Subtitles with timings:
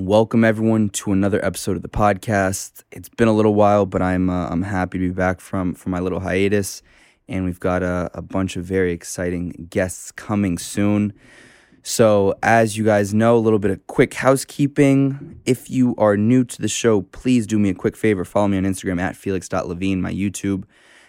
[0.00, 2.84] Welcome everyone to another episode of the podcast.
[2.90, 5.92] It's been a little while, but I'm uh, I'm happy to be back from from
[5.92, 6.82] my little hiatus,
[7.28, 11.12] and we've got a, a bunch of very exciting guests coming soon.
[11.82, 15.38] So, as you guys know, a little bit of quick housekeeping.
[15.44, 18.24] If you are new to the show, please do me a quick favor.
[18.24, 20.64] Follow me on Instagram at felix.levine, my YouTube,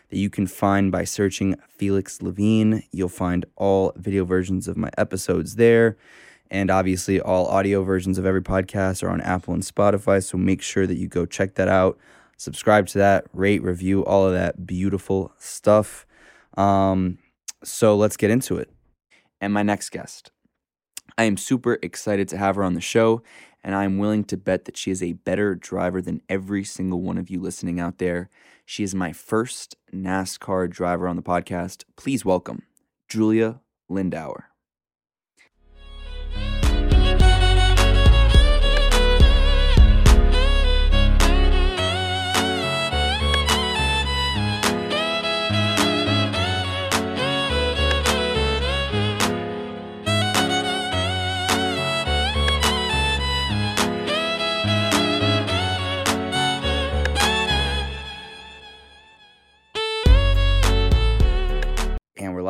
[0.09, 2.83] that you can find by searching Felix Levine.
[2.91, 5.95] You'll find all video versions of my episodes there.
[6.51, 10.21] And obviously, all audio versions of every podcast are on Apple and Spotify.
[10.21, 11.97] So make sure that you go check that out.
[12.35, 16.05] Subscribe to that, rate, review, all of that beautiful stuff.
[16.57, 17.19] Um,
[17.63, 18.69] so let's get into it.
[19.39, 20.31] And my next guest.
[21.17, 23.21] I am super excited to have her on the show,
[23.63, 27.17] and I'm willing to bet that she is a better driver than every single one
[27.17, 28.29] of you listening out there.
[28.65, 31.83] She is my first NASCAR driver on the podcast.
[31.95, 32.63] Please welcome
[33.07, 34.50] Julia Landauer.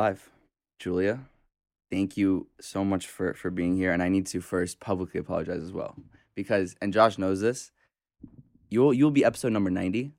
[0.02, 0.32] Live.
[0.80, 1.20] Julia,
[1.92, 3.92] thank you so much for for being here.
[3.94, 5.96] And I need to first publicly apologize as well.
[6.34, 7.72] Because and Josh knows this,
[8.72, 10.12] you'll you'll be episode number 90.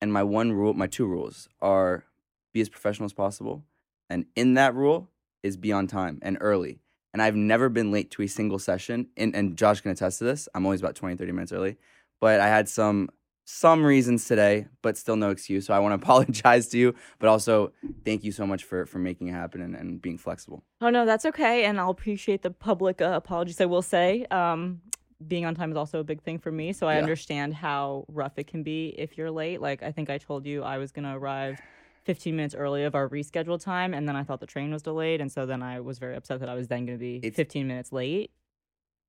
[0.00, 2.04] And my one rule, my two rules are
[2.52, 3.62] be as professional as possible.
[4.10, 5.08] And in that rule
[5.44, 6.80] is be on time and early.
[7.12, 9.06] And I've never been late to a single session.
[9.16, 10.48] And, and Josh can attest to this.
[10.52, 11.76] I'm always about 20, 30 minutes early.
[12.20, 13.08] But I had some
[13.44, 15.66] some reasons today, but still no excuse.
[15.66, 17.72] So I want to apologize to you, but also
[18.04, 20.64] thank you so much for for making it happen and, and being flexible.
[20.80, 23.60] Oh no, that's okay, and I'll appreciate the public uh, apologies.
[23.60, 24.80] I will say, um,
[25.26, 27.00] being on time is also a big thing for me, so I Yeah.
[27.00, 29.60] understand how rough it can be if you're late.
[29.60, 31.60] Like I think I told you I was gonna arrive
[32.04, 35.20] 15 minutes early of our rescheduled time, and then I thought the train was delayed,
[35.20, 37.66] and so then I was very upset that I was then gonna be It's- 15
[37.66, 38.30] minutes late.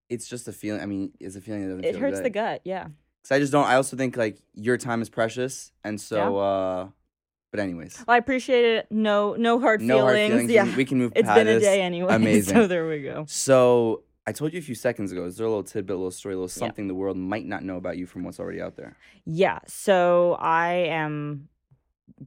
[0.09, 0.81] It's just a feeling.
[0.81, 2.25] I mean, it's a feeling that doesn't It hurts good.
[2.25, 2.87] the gut, yeah.
[3.27, 3.65] Cause I just don't.
[3.65, 6.37] I also think like your time is precious, and so.
[6.37, 6.87] uh
[7.51, 8.87] But anyways, Well, I appreciate it.
[8.91, 10.31] No, no hard no hard feelings.
[10.33, 10.51] feelings.
[10.51, 11.13] Yeah, We, can move.
[11.15, 12.13] it's been a day anyway.
[12.21, 12.53] Amazing.
[12.55, 13.25] So there we go.
[13.27, 15.25] So I told you a few seconds ago.
[15.25, 16.67] Is there a little tidbit, a little story, a little Yeah.
[16.67, 18.95] something the world might not know about you from what's already out there?
[19.25, 21.47] Yeah, so I am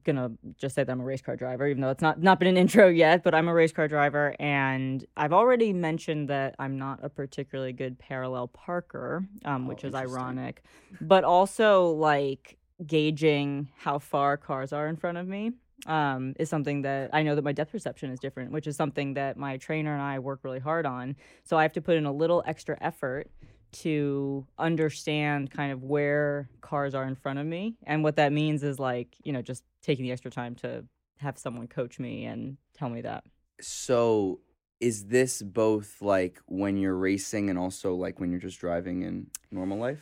[0.03, 2.47] gonna just say that I'm a race car driver, even though it's not not been
[2.47, 3.23] an intro yet.
[3.23, 7.73] But I'm a race car driver, and I've already mentioned that I'm not a particularly
[7.73, 10.63] good parallel parker, um, Oh, which is ironic.
[11.01, 15.51] But also like gauging how far cars are in front of me
[15.85, 19.15] um, is something that I know that my depth perception is different, which is something
[19.15, 21.15] that my trainer and I work really hard on.
[21.43, 23.29] So I have to put in a little extra effort
[23.71, 27.75] to understand kind of where cars are in front of me.
[27.85, 30.85] And what that means is like, you know, just taking the extra time to
[31.17, 33.23] have someone coach me and tell me that.
[33.61, 34.39] So
[34.79, 39.27] is this both like when you're racing and also like when you're just driving in
[39.51, 39.99] normal life?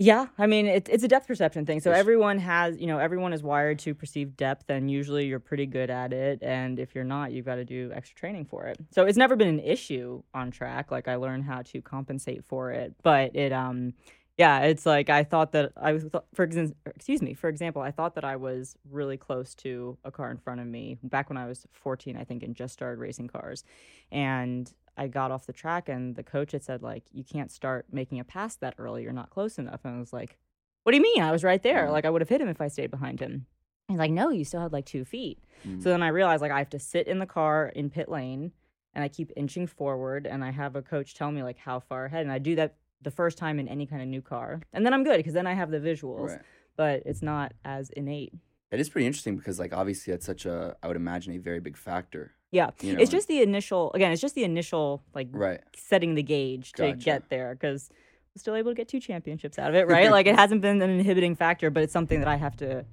[0.00, 1.80] Yeah, I mean it, it's a depth perception thing.
[1.80, 5.66] So everyone has, you know, everyone is wired to perceive depth, and usually you're pretty
[5.66, 6.38] good at it.
[6.40, 8.78] And if you're not, you've got to do extra training for it.
[8.92, 10.92] So it's never been an issue on track.
[10.92, 13.94] Like I learned how to compensate for it, but it, um,
[14.38, 17.90] yeah, it's like I thought that I was, for example, excuse me, for example, I
[17.90, 21.36] thought that I was really close to a car in front of me back when
[21.36, 23.64] I was 14, I think, and just started racing cars,
[24.12, 27.86] and I got off the track and the coach had said like you can't start
[27.92, 29.80] making a pass that early you're not close enough.
[29.84, 30.38] And I was like
[30.82, 31.22] what do you mean?
[31.22, 31.86] I was right there.
[31.86, 31.92] Mhm.
[31.92, 33.46] like I would have hit him if I stayed behind him.
[33.86, 35.38] He's like no you still had like 2 feet.
[35.64, 35.80] Mm.
[35.80, 38.50] so then I realized like I have to sit in the car in pit lane
[38.92, 42.06] and I keep inching forward and I have a coach tell me like how far
[42.06, 44.84] ahead and I do that the first time in any kind of new car and
[44.84, 46.40] then I'm good because then I have the visuals Right.
[46.76, 48.32] but it's not as innate
[48.70, 51.60] It is pretty interesting because like obviously that's such a I would imagine a very
[51.60, 52.32] big factor.
[52.50, 55.60] yeah You know, it's just the initial again it's just the initial like right.
[55.76, 57.88] setting the gauge to get there because
[58.34, 60.10] we're still able to get two championships out of it, right?
[60.18, 62.84] like it hasn't been an inhibiting factor, but it's something that I have to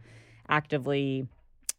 [0.49, 1.27] actively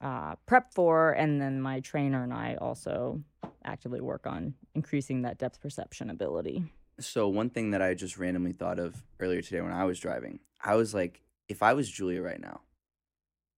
[0.01, 1.13] uh, prep for.
[1.13, 3.23] And then my trainer and I also
[3.65, 6.65] actively work on increasing that depth perception ability.
[6.99, 10.41] So one thing that I just randomly thought of earlier today when I was driving,
[10.65, 12.61] I was like, if I was Julia right now,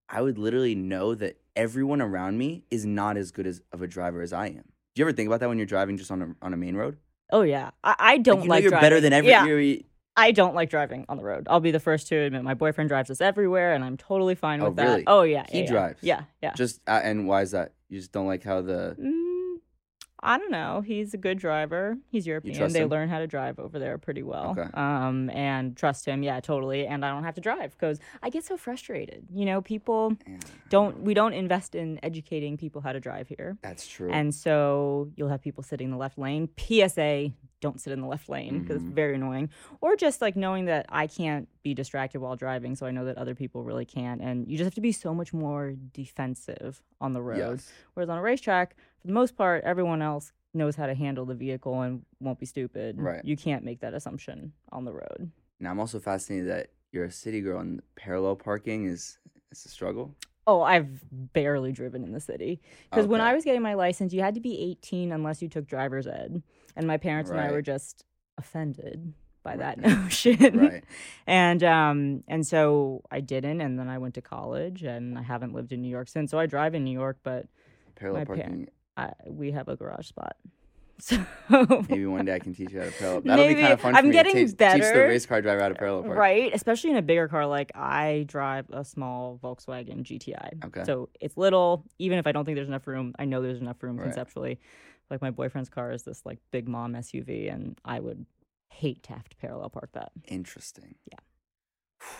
[0.08, 3.86] I would literally know that everyone around me is not as good as of a
[3.86, 4.64] driver as I am.
[4.94, 6.74] Do you ever think about that when you're driving just on a on a main
[6.76, 6.96] road?
[7.30, 8.84] Oh yeah, I, I don't like, you like, you're driving.
[8.86, 9.30] better than every.
[9.30, 9.84] Yeah, you're-
[10.16, 11.46] I don't like driving on the road.
[11.48, 14.60] I'll be the first to admit my boyfriend drives us everywhere, and I'm totally fine
[14.60, 14.84] Oh, with that.
[14.88, 15.04] really?
[15.06, 15.70] Oh yeah, He yeah, yeah.
[15.70, 15.98] drives?
[16.02, 16.54] Yeah, yeah.
[16.54, 17.74] Just uh, and why is that?
[17.88, 19.17] You just don't like how the Mm,
[20.20, 20.80] I don't know.
[20.84, 21.96] He's a good driver.
[22.10, 22.72] He's European.
[22.72, 22.88] They him?
[22.88, 24.56] learn how to drive over there pretty well.
[24.58, 24.68] Okay.
[24.74, 26.22] Um, and trust him.
[26.22, 26.86] Yeah, totally.
[26.86, 29.26] And I don't have to drive because I get so frustrated.
[29.32, 30.38] You know, people Yeah,
[30.70, 31.02] don't.
[31.02, 33.56] We don't invest in educating people how to drive here.
[33.62, 34.10] that's true.
[34.10, 36.48] And so you'll have people sitting in the left lane.
[36.58, 38.86] PSA, don't sit in the left lane because Mhm.
[38.86, 39.50] it's very annoying.
[39.80, 43.18] Or just like knowing that I can't be distracted while driving, so I know that
[43.18, 44.20] other people really can't.
[44.20, 47.38] And you just have to be so much more defensive on the road.
[47.38, 47.72] yes.
[47.94, 51.34] Whereas on a racetrack, for the most part, everyone else knows how to handle the
[51.34, 52.98] vehicle and won't be stupid.
[52.98, 53.24] Right.
[53.24, 55.30] You can't make that assumption on the road.
[55.60, 59.18] Now I'm also fascinated that you're a city girl and parallel parking is
[59.50, 60.14] it's a struggle.
[60.46, 62.60] Oh, I've barely driven in the city.
[62.88, 65.66] Because when I was getting my license, you had to be 18 unless you took
[65.66, 66.42] driver's ed.
[66.78, 68.04] And my parents and I were just
[68.38, 69.58] offended by Right.
[69.58, 70.58] that notion.
[70.58, 70.84] right.
[71.26, 75.52] And um and so I didn't and then I went to college and I haven't
[75.52, 76.30] lived in New York since.
[76.30, 77.46] So I drive in New York, but
[77.96, 78.68] Parallel par- parking.
[78.96, 80.36] I, we have a garage spot.
[81.00, 81.16] So
[81.88, 83.20] Maybe one day I can teach you how to parallel.
[83.20, 83.60] That'll be Maybe.
[83.60, 83.94] kind of fun.
[83.94, 85.06] I'm getting to teach, Teach the better.
[85.06, 86.18] race car driver how to parallel park.
[86.18, 87.46] Right, especially in a bigger car.
[87.46, 90.64] Like I drive a small Volkswagen GTI.
[90.66, 90.82] Okay.
[90.84, 91.84] So it's little.
[92.00, 94.06] Even if I don't think there's enough room, I know there's enough room Right.
[94.06, 94.58] conceptually.
[95.10, 98.26] Like my boyfriend's car is this like big mom SUV, and I would
[98.70, 100.12] hate to have to parallel park that.
[100.26, 100.94] Interesting.
[101.10, 101.18] Yeah.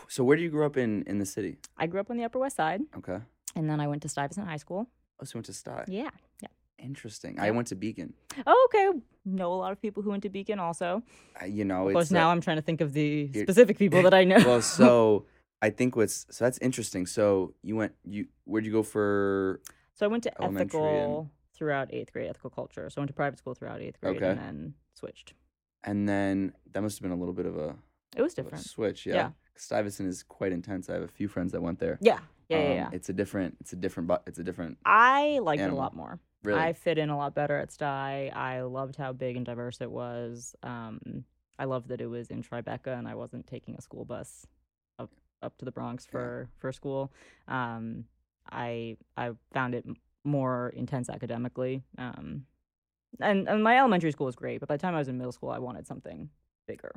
[0.08, 1.58] So where did you grow up in in the city?
[1.76, 3.18] I grew up on the Upper West Side, Okay.
[3.54, 4.88] and then I went to Stuyvesant High School.
[5.20, 5.84] Oh, so you went to Stuy.
[5.88, 6.10] Yeah.
[6.42, 6.48] Yeah.
[6.78, 7.38] Interesting.
[7.40, 8.14] I went to Beacon.
[8.46, 8.98] Oh, okay.
[9.24, 11.02] Know a lot of people who went to Beacon also.
[11.40, 13.76] I, you know, Of course, it's now uh, I'm trying to think of the specific
[13.78, 14.36] people that I know.
[14.38, 15.26] well, so
[15.62, 17.06] I think what's so that's interesting.
[17.06, 19.60] So you went you where'd you go for?
[19.94, 22.88] So I went to ethical throughout eighth grade, ethical culture.
[22.88, 24.28] So I went to private school throughout eighth grade Okay.
[24.30, 25.34] and then switched.
[25.84, 27.76] And then that must have been a little bit of a,
[28.16, 28.64] It was of a different.
[28.64, 29.06] switch.
[29.06, 29.14] Yeah.
[29.14, 29.30] Yeah.
[29.56, 30.88] Stuyvesant is quite intense.
[30.88, 31.98] I have a few friends that went there.
[32.00, 32.20] Yeah.
[32.48, 32.88] Yeah, yeah, Um, yeah.
[32.92, 33.56] It's a different.
[33.60, 34.06] It's a different.
[34.08, 34.78] bu- It's a different.
[34.84, 35.80] I liked it a animal.
[35.80, 36.20] lot more.
[36.44, 36.60] Really.
[36.60, 38.34] I fit in a lot better at Stuy.
[38.34, 40.54] I loved how big and diverse it was.
[40.62, 41.24] Um,
[41.58, 44.46] I loved that it was in Tribeca and I wasn't taking a school bus
[44.98, 45.10] up
[45.42, 46.12] up to the Bronx Yeah.
[46.12, 47.12] for for school.
[47.48, 48.04] Um,
[48.50, 51.82] I I found it m- more intense academically.
[51.96, 52.44] Um,
[53.20, 55.32] and, and my elementary school was great, but by the time I was in middle
[55.32, 56.28] school, I wanted something
[56.66, 56.92] bigger.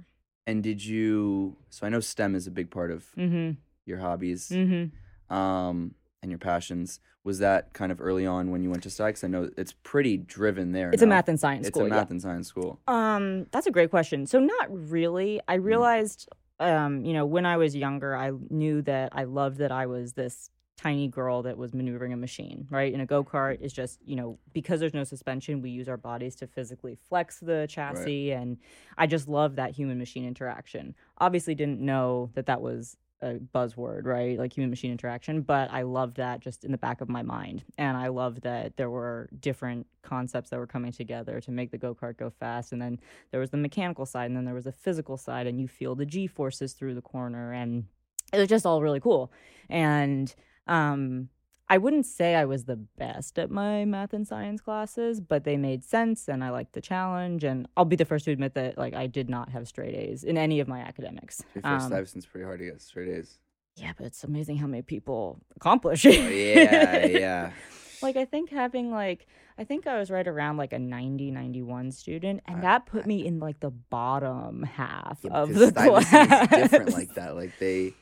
[0.47, 1.55] and did you?
[1.69, 3.51] So I know STEM is a big part of Mm-hmm.
[3.85, 5.33] your hobbies, Mm-hmm.
[5.35, 6.99] um, and your passions.
[7.23, 8.89] Was that kind of early on when you went to?
[8.89, 10.89] 'Cause I know it's pretty driven there.
[10.91, 11.85] It's a math and science It's school.
[11.85, 12.01] It's a yeah.
[12.01, 12.79] math and science school.
[12.87, 14.25] Um, that's a great question.
[14.25, 15.39] So not really.
[15.47, 15.63] I Mm.
[15.63, 16.27] realized,
[16.59, 20.13] um, you know, when I was younger, I knew that I loved that I was
[20.13, 20.49] this
[20.81, 22.93] tiny girl that was maneuvering a machine, right?
[22.93, 25.97] And a go kart is just, you know, because there's no suspension, we use our
[25.97, 28.57] bodies to physically flex the chassis, and
[28.97, 30.95] I just love that human machine interaction.
[31.19, 34.39] Obviously, didn't know that that was a buzzword, right?
[34.39, 37.63] Like human machine interaction, but I loved that just in the back of my mind.
[37.77, 41.77] And I loved that there were different concepts that were coming together to make the
[41.77, 42.71] go kart go fast.
[42.71, 42.99] And then
[43.29, 45.93] there was the mechanical side, and then there was the physical side, and you feel
[45.93, 47.51] the G forces through the corner.
[47.51, 47.85] And
[48.33, 49.31] it was just all really cool.
[49.69, 50.33] And
[50.67, 51.29] um,
[51.69, 55.55] I wouldn't say I was the best at my math and science classes, but they
[55.55, 57.45] made sense and I liked the challenge.
[57.45, 60.23] And I'll be the first to admit that like I did not have straight A's
[60.25, 61.41] in any of my academics.
[61.53, 63.39] Be fair, Um, Stuyvesant's pretty hard to get straight A's.
[63.77, 66.55] yeah, but it's amazing how many people accomplish Oh, it.
[66.55, 67.51] yeah, yeah.
[68.01, 69.25] like I think having like
[69.57, 73.05] I think I was right around like a 90 91 student and I- that put
[73.05, 76.49] me in like the bottom half Yeah, of the class.
[76.49, 77.35] different like that.
[77.37, 77.93] Like they,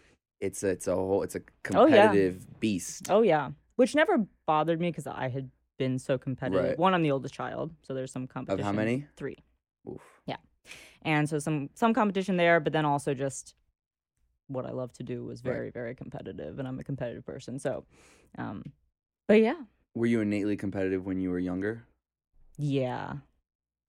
[0.41, 1.39] it's a, it's a whole, it's a
[1.73, 2.07] Oh, yeah.
[2.07, 3.07] competitive beast.
[3.09, 6.69] Oh yeah, which never bothered me because I had been so competitive.
[6.71, 6.79] Right.
[6.79, 8.59] One, I'm the oldest child, so there's some competition.
[8.59, 9.05] Of how many?
[9.15, 9.37] Three,
[9.87, 10.01] Oof.
[10.25, 10.37] Yeah,
[11.03, 13.55] and so some some competition there, but then also just
[14.47, 15.53] what I love to do was Right.
[15.53, 17.59] very very competitive, and I'm a competitive person.
[17.59, 17.85] So,
[18.37, 18.63] um,
[19.27, 19.61] but yeah,
[19.95, 21.85] Were you innately competitive when you were younger?
[22.57, 23.13] yeah,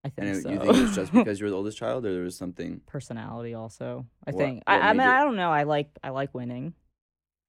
[0.05, 0.51] I think And it- so.
[0.51, 2.81] you think it was just because you were the oldest child, or there was something?
[2.87, 5.89] personality also i What- think what I, I mean you- i don't know i like
[6.03, 6.75] i like winning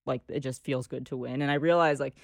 [0.06, 2.16] like it just feels good to win and i realize like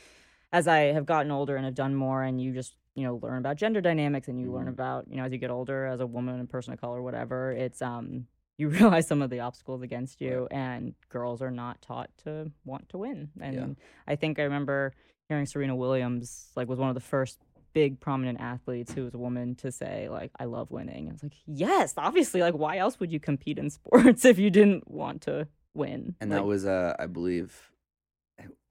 [0.52, 3.38] as i have gotten older and have done more and you just you know learn
[3.38, 4.70] about gender dynamics and you learn Mhm.
[4.78, 7.52] about you know as you get older as a woman and person of color whatever
[7.52, 8.26] it's um
[8.58, 12.90] you realize some of the obstacles against you and girls are not taught to want
[12.90, 13.66] to win and Yeah.
[14.08, 14.94] i think i remember
[15.30, 17.40] hearing serena williams like was one of the first
[17.82, 21.10] big prominent athletes who was a woman to say like I love winning.
[21.10, 22.42] I was like, yes, obviously.
[22.42, 26.16] Like, why else would you compete in sports if you didn't want to win?
[26.20, 27.50] And Like, that was, uh, I believe,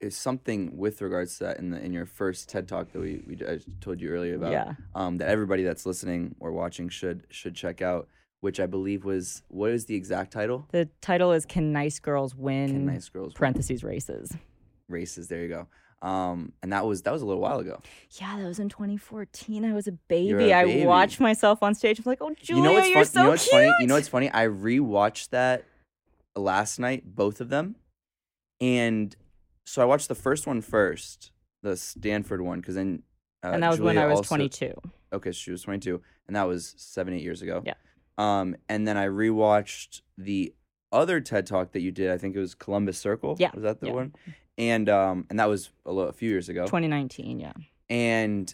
[0.01, 3.23] is something with regards to that in the in your first TED talk that we
[3.29, 4.53] we I told you earlier about.
[4.53, 8.09] yeah, Um, that everybody that's listening or watching should should check out.
[8.41, 10.67] Which I believe was what is the exact title?
[10.71, 13.39] the title is "Can Nice Girls Win?" Can nice girls win?
[13.39, 14.37] parentheses races.
[14.89, 15.29] races.
[15.29, 15.67] There you go.
[16.03, 17.81] Um, and that was that was a little while ago.
[18.21, 19.65] Yeah, that was in 2014.
[19.65, 20.51] I was a baby.
[20.51, 20.87] A I baby.
[20.87, 21.99] watched myself on stage.
[21.99, 23.53] I'm like, oh, Julia, you know what's you're fun- so you know what's cute.
[23.53, 23.73] funny?
[23.81, 24.31] You know what's funny?
[24.33, 25.65] I rewatched that
[26.37, 27.77] last night, both of them,
[28.61, 29.15] and
[29.65, 33.03] so I watched the first one first, the Stanford one, because then.
[33.43, 34.73] Uh, and that was when I was also- 22.
[35.13, 37.63] Okay, she was 22, and that was seven, eight years ago.
[37.65, 37.75] Yeah.
[38.19, 40.53] Um, and then I rewatched the
[40.93, 42.11] other TED Talk that you did.
[42.11, 43.37] I think it was Columbus Circle.
[43.39, 43.93] Yeah, Was that the yeah.
[43.93, 44.15] one?
[44.59, 46.63] And um, and that was a, lo- a few years ago.
[46.65, 47.53] 2019, yeah.
[47.91, 48.53] And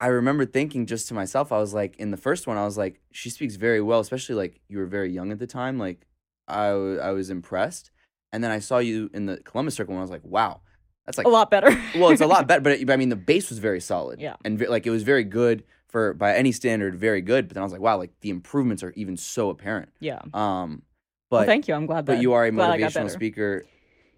[0.00, 2.76] I remember thinking just to myself, I was like, in the first one, I was
[2.76, 5.78] like, she speaks very well, especially like you were very young at the time.
[5.78, 6.06] Like
[6.48, 7.90] I, w- I was impressed.
[8.32, 10.60] And then I saw you in the Columbus Circle, and I was like, wow,
[11.06, 11.70] that's like a lot better.
[11.94, 14.20] well, it's a lot better, but, it, but I mean, the base was very solid.
[14.20, 14.34] Yeah.
[14.44, 17.46] And ve- like, it was very good for, by any standard, very good.
[17.48, 19.90] But then I was like, wow, like the improvements are even so apparent.
[20.00, 20.20] yeah.
[20.34, 20.82] Um,
[21.30, 21.74] Well, but, thank you.
[21.74, 23.64] I'm glad that but you are a glad I got motivational speaker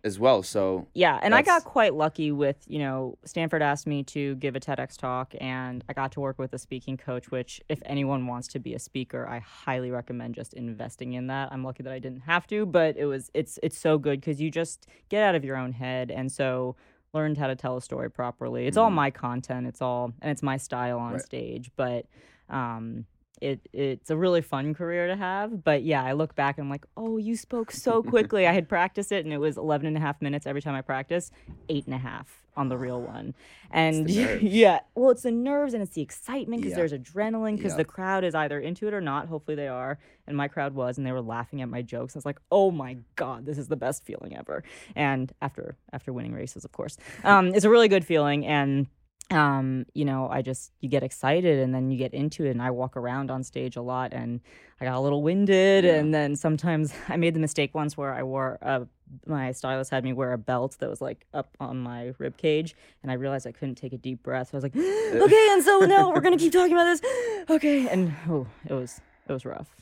[0.05, 0.43] as well.
[0.43, 4.57] So, Yeah, and I got quite lucky with, you know, Stanford asked me to give
[4.57, 8.27] a TEDx talk and I got to work with a speaking coach, which if anyone
[8.27, 11.49] wants to be a speaker, I highly recommend just investing in that.
[11.53, 14.41] I'm lucky that I didn't have to, but it was it's it's so good cuz
[14.41, 16.77] you just get out of your own head and so
[17.13, 18.67] learned how to tell a story properly.
[18.67, 18.95] It's all Mhm.
[18.95, 21.23] my content, it's all and it's my style on Right.
[21.23, 22.07] stage, but
[22.49, 23.07] um
[23.41, 26.71] it it's a really fun career to have but yeah i look back and i'm
[26.71, 28.47] like oh you spoke so quickly.
[28.47, 30.81] I had practiced it and it was 11 and a half minutes every time i
[30.83, 31.31] practice
[31.69, 33.35] eight and a half on the real one.
[33.71, 34.11] And
[34.43, 36.87] yeah well it's the nerves and it's the excitement because Yeah.
[36.87, 37.79] there's adrenaline because Yeah.
[37.79, 39.29] the crowd is either into it or not.
[39.29, 40.01] Hopefully they are.
[40.27, 42.17] And my crowd was and they were laughing at my jokes.
[42.17, 44.65] I was like oh my god this is the best feeling ever.
[44.97, 46.97] And after after winning races of course.
[47.23, 48.89] Um, it's a really good feeling and
[49.31, 52.63] um, you know, I just you get excited and then you get into it and
[52.63, 54.41] I walk around on stage a lot and
[54.81, 55.97] I got a little winded Yeah.
[55.97, 58.87] and then sometimes I made the mistake once where I wore a
[59.27, 62.75] my stylist had me wear a belt that was like up on my rib cage
[63.03, 64.49] and I realized I couldn't take a deep breath.
[64.49, 67.03] So I was like, okay, and so now we're gonna keep talking about this.
[67.51, 67.89] Okay.
[67.89, 69.75] And oh, it was it was rough.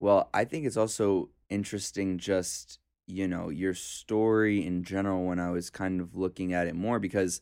[0.00, 5.50] well, I think it's also interesting just, you know, your story in general when I
[5.50, 7.40] was kind of looking at it more because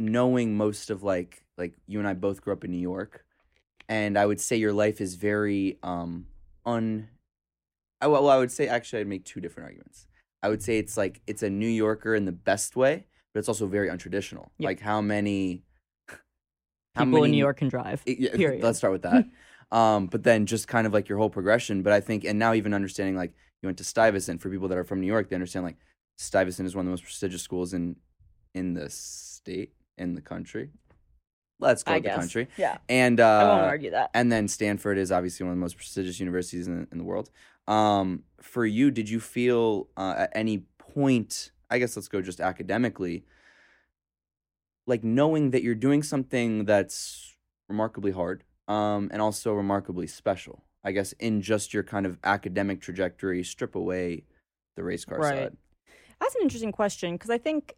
[0.00, 3.24] knowing most of like like you and I both grew up in New York
[3.88, 6.26] and I would say your life is very um
[6.64, 7.08] un
[8.00, 10.06] I, well, I would say actually I'd make two different arguments.
[10.42, 13.04] I would say it's like it's a New Yorker in the best way,
[13.34, 14.48] but it's also very untraditional.
[14.56, 14.68] Yeah.
[14.68, 15.64] Like how many
[16.94, 18.02] how People in New York can drive.
[18.08, 18.64] I- yeah, period.
[18.64, 19.26] Let's start with that.
[19.70, 21.82] um, but then just kind of like your whole progression.
[21.82, 24.40] But I think, and now even understanding like you went to Stuyvesant.
[24.40, 25.76] For people that are from New York, they understand like
[26.16, 27.96] Stuyvesant is one of the most prestigious schools in
[28.54, 30.70] in the state in the country.
[31.58, 32.48] Let's go I with the country.
[32.56, 32.78] Yeah.
[32.88, 34.10] And I won't uh, argue that.
[34.14, 37.30] and then Stanford is obviously one of the most prestigious universities in, in the world.
[37.68, 42.40] Um, for you, did you feel uh, at any point, I guess let's go just
[42.40, 43.24] academically,
[44.86, 47.36] like knowing that you're doing something that's
[47.68, 50.64] remarkably hard um, and also remarkably special?
[50.82, 54.24] I guess in just your kind of academic trajectory, strip away
[54.76, 55.34] the race car Right.
[55.34, 55.56] side.
[56.20, 57.74] That's an interesting question because I think,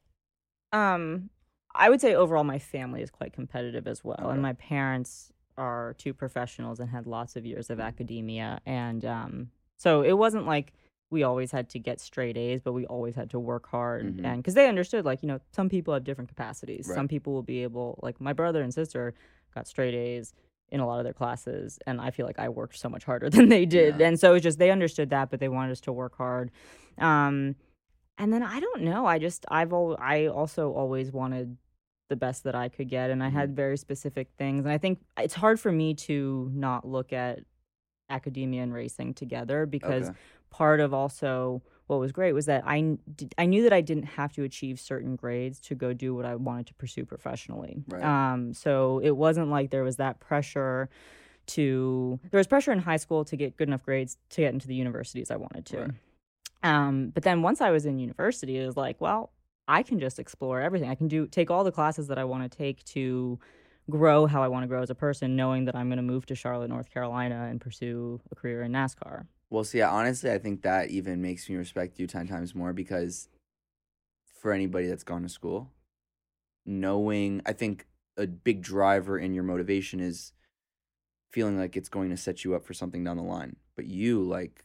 [0.72, 1.30] um,
[1.74, 4.30] I would say overall my family is quite competitive as well, Okay.
[4.32, 9.50] and my parents are two professionals and had lots of years of academia, and um,
[9.76, 10.72] so it wasn't like
[11.10, 14.24] we always had to get straight A's, but we always had to work hard, Mhm.
[14.24, 16.86] and because they understood, like you know, some people have different capacities.
[16.88, 16.94] Right.
[16.94, 19.12] Some people will be able, like my brother and sister,
[19.54, 20.32] got straight A's
[20.70, 23.28] in a lot of their classes and i feel like i worked so much harder
[23.36, 24.06] than they did Yeah.
[24.06, 26.50] and so it's just they understood that but they wanted us to work hard
[26.96, 27.56] um
[28.18, 31.56] and then i don't know i just i've al- i also always wanted
[32.08, 33.32] the best that i could get and i Mhm.
[33.32, 37.40] had very specific things and i think it's hard for me to not look at
[38.10, 40.18] academia and racing together because Okay.
[40.50, 42.96] part of also what was great was that I,
[43.38, 46.36] I knew that I didn't have to achieve certain grades to go do what I
[46.36, 47.82] wanted to pursue professionally.
[47.86, 48.02] Right.
[48.02, 50.88] Um, so it wasn't like there was that pressure
[51.46, 54.68] to there was pressure in high school to get good enough grades to get into
[54.68, 55.78] the universities I wanted to.
[55.80, 55.90] Right.
[56.62, 59.32] Um, but then once I was in university, it was like, well,
[59.68, 60.90] I can just explore everything.
[60.90, 63.38] I can do take all the classes that I want to take to
[63.90, 66.26] grow how I want to grow as a person, knowing that I'm going to move
[66.26, 69.26] to Charlotte, North Carolina, and pursue a career in NASCAR.
[69.50, 73.28] Well, see, honestly, I think that even makes me respect you 10 times more because
[74.40, 75.70] for anybody that's gone to school,
[76.64, 80.32] knowing, I think a big driver in your motivation is
[81.30, 83.56] feeling like it's going to set you up for something down the line.
[83.76, 84.64] But you, like,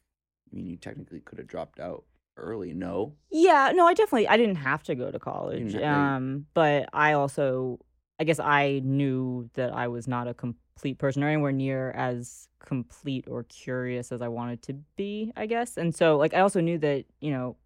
[0.51, 2.03] I mean, you technically could have dropped out
[2.37, 2.73] early.
[2.73, 3.13] No.
[3.31, 5.75] Yeah, no, I definitely I didn't have to go to college.
[5.75, 7.79] Um, but I also
[8.19, 12.47] I guess I knew that I was not a complete person or anywhere near as
[12.59, 15.77] complete or curious as I wanted to be, I guess.
[15.77, 17.57] And so like I also knew that, you know,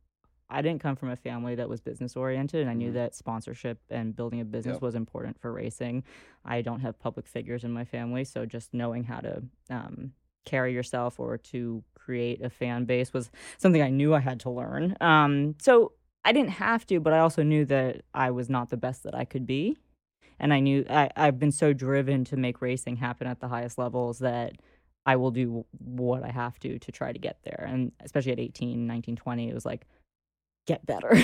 [0.49, 2.95] I didn't come from a family that was business oriented, and I knew Mhm.
[2.95, 4.81] that sponsorship and building a business Yep.
[4.81, 6.03] was important for racing.
[6.43, 10.11] I don't have public figures in my family, so just knowing how to um,
[10.45, 14.49] carry yourself or to create a fan base was something I knew I had to
[14.49, 14.95] learn.
[14.99, 15.93] Um, so
[16.23, 19.15] I didn't have to, but I also knew that I was not the best that
[19.15, 19.77] I could be.
[20.39, 23.77] And I knew I, I've been so driven to make racing happen at the highest
[23.77, 24.53] levels that
[25.05, 27.65] I will do what I have to to try to get there.
[27.67, 29.85] And especially at 18, 19, 20, it was like,
[30.67, 31.13] get better.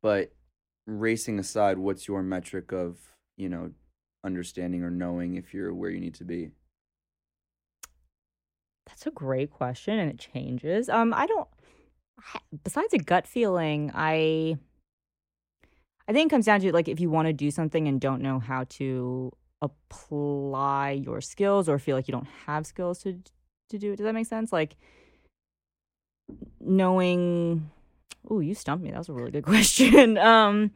[0.00, 0.32] But
[0.86, 2.98] racing aside, what's your metric of,
[3.36, 3.72] you know,
[4.22, 6.52] understanding or knowing if you're where you need to be?
[8.88, 10.88] That's a great question, and it changes.
[10.88, 11.48] Um, I don't.
[12.64, 14.56] Besides a gut feeling, I.
[16.08, 18.22] I think it comes down to like if you want to do something and don't
[18.22, 19.30] know how to
[19.60, 23.20] apply your skills or feel like you don't have skills to
[23.68, 23.96] to do it.
[23.96, 24.52] Does that make sense?
[24.52, 24.76] Like
[26.60, 27.70] knowing.
[28.30, 28.90] Oh, you stumped me.
[28.90, 30.16] That was a really good question.
[30.16, 30.70] Um,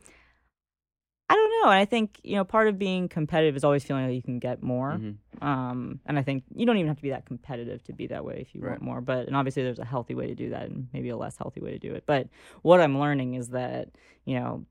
[1.32, 1.70] I don't know.
[1.70, 4.38] And I think you know part of being competitive is always feeling like you can
[4.38, 5.00] get more.
[5.00, 5.16] Mhm.
[5.42, 8.22] Um, and I think you don't even have to be that competitive to be that
[8.24, 8.72] way if you Right.
[8.72, 9.00] want more.
[9.00, 11.60] But and obviously there's a healthy way to do that and maybe a less healthy
[11.62, 12.04] way to do it.
[12.04, 12.28] But
[12.60, 13.88] what I'm learning is that,
[14.26, 14.66] you know,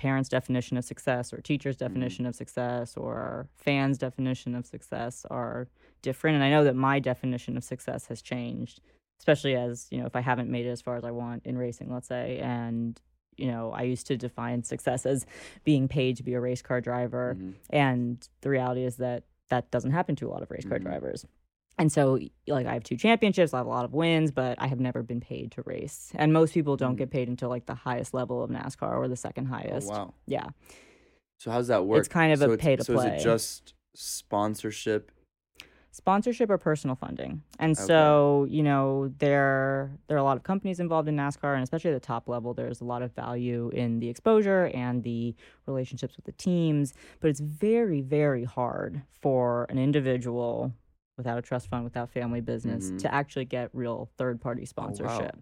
[0.00, 5.68] parents' definition of success or teachers' definition of success or fans' definition of success are
[6.02, 6.34] different.
[6.36, 8.80] And I know that my definition of success has changed,
[9.20, 11.56] especially as, you know, if I haven't made it as far as I want in
[11.56, 13.00] racing, let's say, and
[13.40, 15.26] you know, I used to define success as
[15.64, 17.36] being paid to be a race car driver.
[17.38, 17.54] Mhm.
[17.70, 20.82] And the reality is that that doesn't happen to a lot of race car Mhm.
[20.82, 21.26] drivers.
[21.78, 24.66] And so, like, I have two championships, I have a lot of wins, but I
[24.66, 26.12] have never been paid to race.
[26.14, 26.98] And most people don't Mhm.
[26.98, 29.88] get paid until like the highest level of NASCAR or the second Oh, highest.
[29.88, 30.12] wow.
[30.26, 30.48] Yeah.
[31.38, 32.00] So how's that work?
[32.00, 32.94] It's kind of a so it's- pay to play.
[32.94, 35.10] so is it just sponsorship?
[35.92, 37.42] Sponsorship or personal funding.
[37.58, 37.84] And Okay.
[37.84, 41.90] so, you know, there there are a lot of companies involved in NASCAR and especially
[41.90, 45.34] at the top level, there's a lot of value in the exposure and the
[45.66, 46.94] relationships with the teams.
[47.18, 50.72] But it's very, very hard for an individual
[51.18, 52.98] without a trust fund, without family business, Mhm.
[53.00, 55.36] to actually get real third Oh, party sponsorship.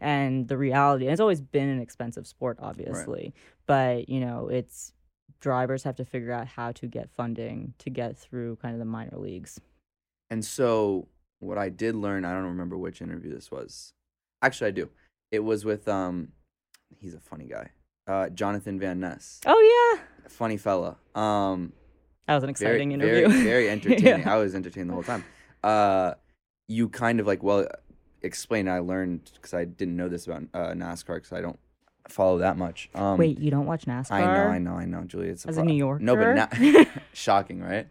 [0.00, 3.34] And the reality, and it's always been an expensive sport, obviously,
[3.66, 4.92] but you know, it's
[5.40, 8.84] drivers have to figure out how to get funding to get through kind of the
[8.84, 9.60] minor leagues.
[10.34, 11.06] And so
[11.38, 13.92] what I did learn, I don't remember which interview this was.
[14.42, 14.88] Actually, I do.
[15.30, 16.32] It was with um
[16.98, 17.70] he's a funny guy.
[18.08, 19.40] Uh Jonathan Van Ness.
[19.46, 20.96] Oh yeah, Funny fella.
[21.14, 21.72] Um
[22.26, 23.28] that was an very exciting interview.
[23.28, 24.22] very very entertaining.
[24.24, 24.34] Yeah.
[24.34, 25.22] I was entertained the whole time.
[25.62, 26.14] Uh
[26.66, 27.68] you kind of like well
[28.22, 31.60] explain I learned cuz I didn't know this about uh, NASCAR cuz I don't
[32.08, 32.90] follow that much.
[32.96, 34.10] Um Wait, you don't watch NASCAR?
[34.10, 35.30] I know, I know, I know, Julia.
[35.30, 36.02] It's a As a New Yorker?
[36.02, 36.52] No, but not
[37.12, 37.86] shocking, right?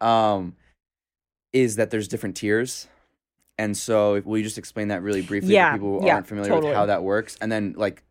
[0.00, 0.56] Um,
[1.60, 2.86] is that there's different tiers,
[3.58, 6.26] and so will you just explain that really briefly Yeah, for people who yeah, aren't
[6.26, 6.70] familiar totally.
[6.70, 8.02] with how that works, and then like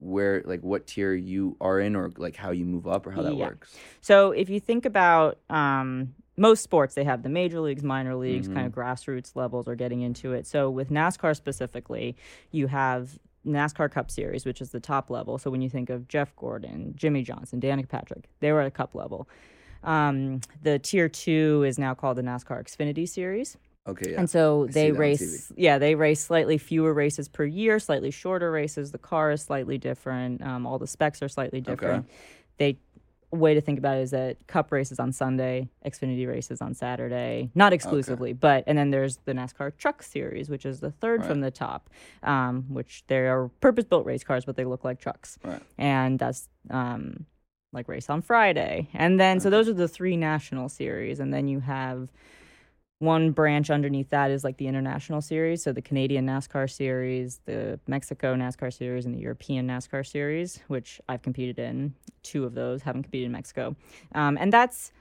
[0.00, 3.22] where, like what tier you are in, or like how you move up, or how
[3.22, 3.46] that Yeah.
[3.46, 3.76] works?
[4.00, 8.46] So if you think about um, most sports, they have the major leagues, minor leagues,
[8.48, 8.80] kind of Mm-hmm.
[8.80, 10.46] grassroots levels are getting into it.
[10.46, 12.16] So with NASCAR specifically,
[12.52, 15.38] you have NASCAR Cup Series, which is the top level.
[15.38, 18.70] So when you think of Jeff Gordon, Jimmie Johnson, Danica Patrick, they were at a
[18.70, 19.28] cup level.
[19.84, 23.56] Um, the tier two is now called the NASCAR Xfinity Series.
[23.86, 24.18] Okay, yeah.
[24.18, 28.50] And so I they race, yeah, they race slightly fewer races per year, slightly shorter
[28.50, 28.92] races.
[28.92, 30.42] The car is slightly different.
[30.42, 32.06] Um, all the specs are slightly different.
[32.58, 32.78] They
[33.30, 37.50] way to think about it is that Cup races on Sunday, Xfinity races on Saturday,
[37.54, 41.40] not exclusively, but and then there's the NASCAR Truck Series, which is the third from
[41.40, 41.90] the top,
[42.22, 45.60] um, which they are purpose-built race cars, but they look like trucks, Right.
[45.76, 47.26] and that's um,
[47.72, 51.48] like race on Friday, and then so those are the three national series, and then
[51.48, 52.10] you have
[53.00, 55.62] one branch underneath that is like the international series.
[55.62, 61.00] So the canadian nascar series the mexico nascar series and the european nascar series which
[61.08, 61.94] i've competed in.
[62.24, 63.76] Two of those haven't competed in mexico.
[64.14, 64.92] Um, and that's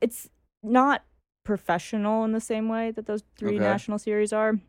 [0.00, 0.28] it's
[0.62, 1.02] not
[1.44, 3.64] professional in the same way that those three Okay.
[3.64, 4.60] national series are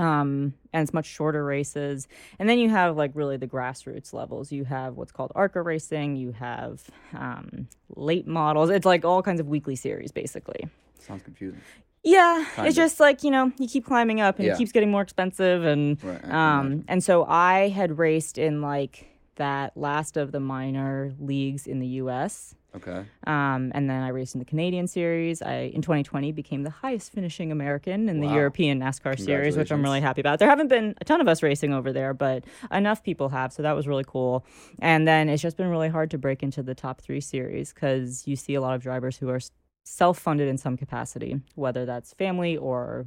[0.00, 2.08] um, and it's much shorter races
[2.38, 6.16] and then you have like really the grassroots levels you have what's called arca racing
[6.16, 6.82] you have
[7.14, 10.68] um, late models it's like all kinds of weekly series basically
[11.00, 11.60] Sounds confusing.
[12.04, 12.82] yeah, Kind it's of.
[12.84, 14.54] just like you know, you keep climbing up, and Yeah.
[14.54, 16.24] it keeps getting more expensive, and Right.
[16.30, 21.78] Um, and so I had raced in like that last of the minor leagues in
[21.78, 22.54] the U.S.
[22.74, 23.04] Okay.
[23.26, 25.42] Um, and then I raced in the Canadian Series.
[25.42, 29.82] I in 2020 became the highest finishing American in the European NASCAR Series, which I'm
[29.82, 30.38] really happy about.
[30.38, 33.62] There haven't been a ton of us racing over there, but enough people have, so
[33.62, 34.44] that was really cool.
[34.80, 38.26] And then it's just been really hard to break into the top three series because
[38.28, 39.40] you see a lot of drivers who are
[39.84, 43.06] self-funded in some capacity, whether that's family or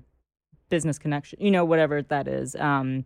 [0.70, 2.56] business connection, you know, whatever that is.
[2.56, 3.06] Um,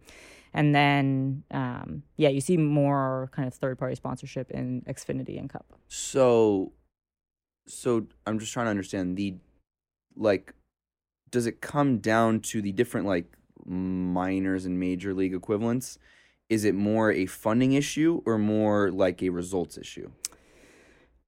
[0.53, 5.49] And then, um, yeah, you see more kind of third party sponsorship in Xfinity and
[5.49, 5.65] Cup.
[5.88, 6.71] So,
[7.67, 9.36] so I'm just trying to understand the,
[10.15, 10.53] like,
[11.29, 13.25] does it come down to the different like
[13.65, 15.99] minors and major league equivalents?
[16.49, 20.10] Is it more a funding issue or more like a results issue?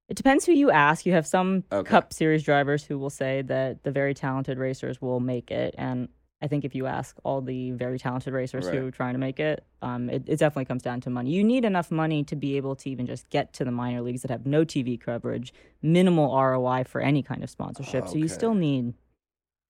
[0.08, 1.06] It depends who you ask.
[1.06, 1.88] You have some Okay.
[1.88, 6.08] Cup Series drivers who will say that the very talented racers will make it, and
[6.42, 9.38] I think if you ask all the very talented racers who are trying to make
[9.38, 11.30] it, um, it, it definitely comes down to money.
[11.30, 14.22] You need enough money to be able to even just get to the minor leagues
[14.22, 18.08] that have no TV coverage, minimal ROI for any kind of sponsorship.
[18.08, 18.94] So you still need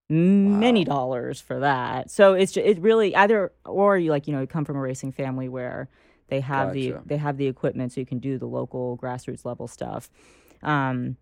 [0.09, 0.95] many Wow.
[0.97, 2.11] dollars for that.
[2.11, 4.81] So it's ju- it really either or you like you know you come from a
[4.81, 5.89] racing family where
[6.29, 9.67] they have the they have the equipment so you can do the local grassroots level
[9.69, 10.11] stuff.
[10.63, 11.17] Um,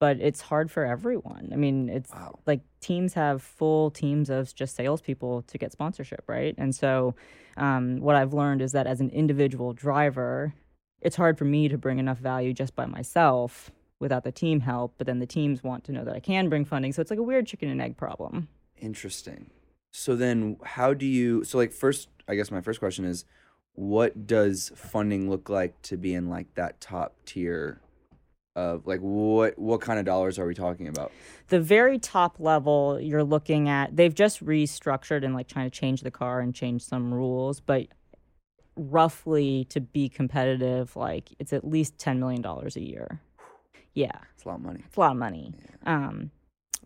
[0.00, 1.50] but it's hard for everyone.
[1.52, 2.38] I mean, it's Wow.
[2.46, 6.54] like teams have full teams of just salespeople to get sponsorship, right?
[6.58, 7.14] And so,
[7.56, 10.54] um, what I've learned is that as an individual driver,
[11.00, 14.94] it's hard for me to bring enough value just by myself without the team help.
[14.98, 17.18] But then the teams want to know that I can bring funding, so it's like
[17.18, 18.48] a weird chicken and egg problem.
[18.80, 19.50] Interesting.
[19.90, 21.42] So then, how do you?
[21.44, 23.24] So like, first, I guess my first question is,
[23.74, 27.80] what does funding look like to be in like that top tier?
[28.58, 31.12] Of like, what what kind of dollars are we talking about?
[31.48, 36.02] the very top level you're looking at they've just restructured and like trying to change
[36.02, 37.86] the car and change some rules but
[38.76, 43.20] roughly to be competitive like it's at least 10 million dollars a year.
[43.94, 44.12] Yeah.
[44.34, 44.82] It's a lot of money.
[44.86, 45.52] it's a lot of money.
[45.84, 46.30] Um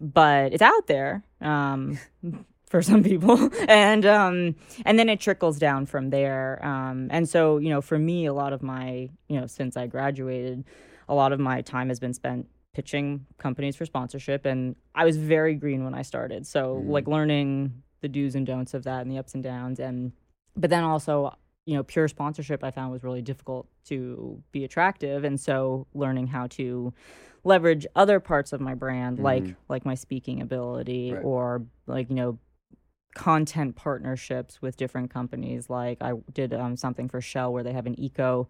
[0.00, 1.98] but it's out there um
[2.66, 3.50] for some people.
[3.68, 4.54] And um
[4.84, 6.64] and then it trickles down from there.
[6.64, 9.86] Um and so you know for me a lot of my you know since i
[9.86, 10.64] graduated
[11.08, 15.16] a lot of my time has been spent pitching companies for sponsorship and i was
[15.18, 16.88] very green when i started so Mhm.
[16.88, 20.12] like learning the do's and don'ts of that and the ups and downs and
[20.56, 21.34] but then also
[21.66, 26.26] you know pure sponsorship i found was really difficult to be attractive and so learning
[26.28, 26.92] how to
[27.44, 29.56] leverage other parts of my brand like Mhm.
[29.68, 31.24] like my speaking ability Right.
[31.24, 32.38] or like you know
[33.14, 37.84] content partnerships with different companies like i did um, something for shell where they have
[37.86, 38.48] an eco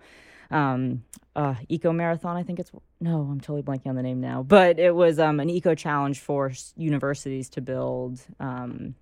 [0.52, 1.02] um
[1.34, 4.78] uh eco marathon i think it's no i'm totally blanking on the name now but
[4.78, 8.94] it was um an eco challenge for s- universities to build um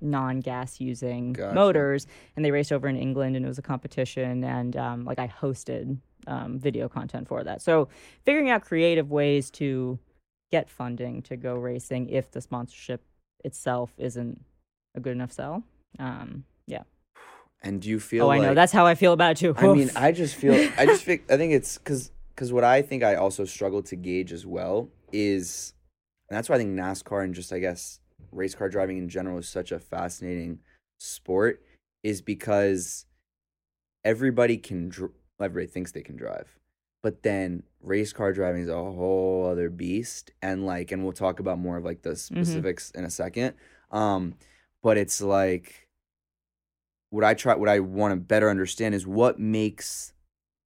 [0.00, 1.54] non-gas using Gotcha.
[1.54, 5.18] motors and they raced over in england and it was a competition and um like
[5.18, 5.96] i hosted
[6.28, 7.88] um, video content for that so
[8.24, 9.98] figuring out creative ways to
[10.52, 13.02] get funding to go racing if the sponsorship
[13.44, 14.40] itself isn't
[14.94, 15.64] a good enough sell
[15.98, 16.82] um yeah
[17.62, 18.26] And do you feel?
[18.26, 20.54] oh i know that's how i feel about it too I mean, I just feel
[20.76, 23.96] I just think I think it's because because what I think I also struggle to
[23.96, 25.74] gauge as well is,
[26.28, 28.00] and that's why I think NASCAR and just I guess
[28.32, 30.58] race car driving in general is such a fascinating
[30.98, 31.62] sport,
[32.02, 33.06] is because
[34.04, 36.58] everybody can dr- everybody thinks they can drive,
[37.02, 41.38] but then race car driving is a whole other beast, and like, and we'll talk
[41.38, 43.54] about more of like the specifics in a second.
[43.90, 44.34] Um,
[44.82, 45.86] but it's like
[47.12, 50.14] what I try what I want to better understand is what makes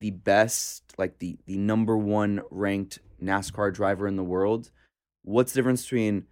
[0.00, 4.70] the best like the the number one ranked NASCAR driver in the world.
[5.24, 6.26] What's the difference between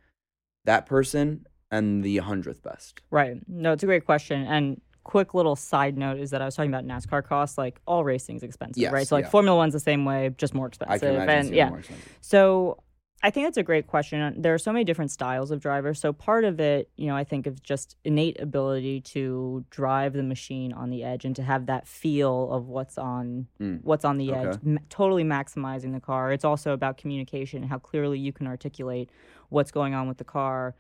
[0.67, 3.01] that person and the hundredth best?
[3.11, 3.39] Right.
[3.49, 4.47] No, it's a great question.
[4.47, 7.59] And quick little side note is that I was talking about NASCAR costs.
[7.59, 9.09] Like all racing is expensive, Yes, right?
[9.09, 9.31] So like yeah.
[9.31, 10.95] Formula One's the same way, just more expensive.
[10.95, 12.19] I can imagine and yeah, more expensive.
[12.21, 12.79] so
[13.25, 14.43] I think that's a great question.
[14.43, 15.99] There are so many different styles of drivers.
[15.99, 20.23] So part of it, you know, I think is just innate ability to drive the
[20.23, 23.81] machine on the edge and to have that feel of what's on Mm.
[23.83, 26.33] what's on the edge, m- totally maximizing the car.
[26.33, 29.09] It's also about communication, and how clearly you can articulate
[29.49, 30.75] what's going on with the car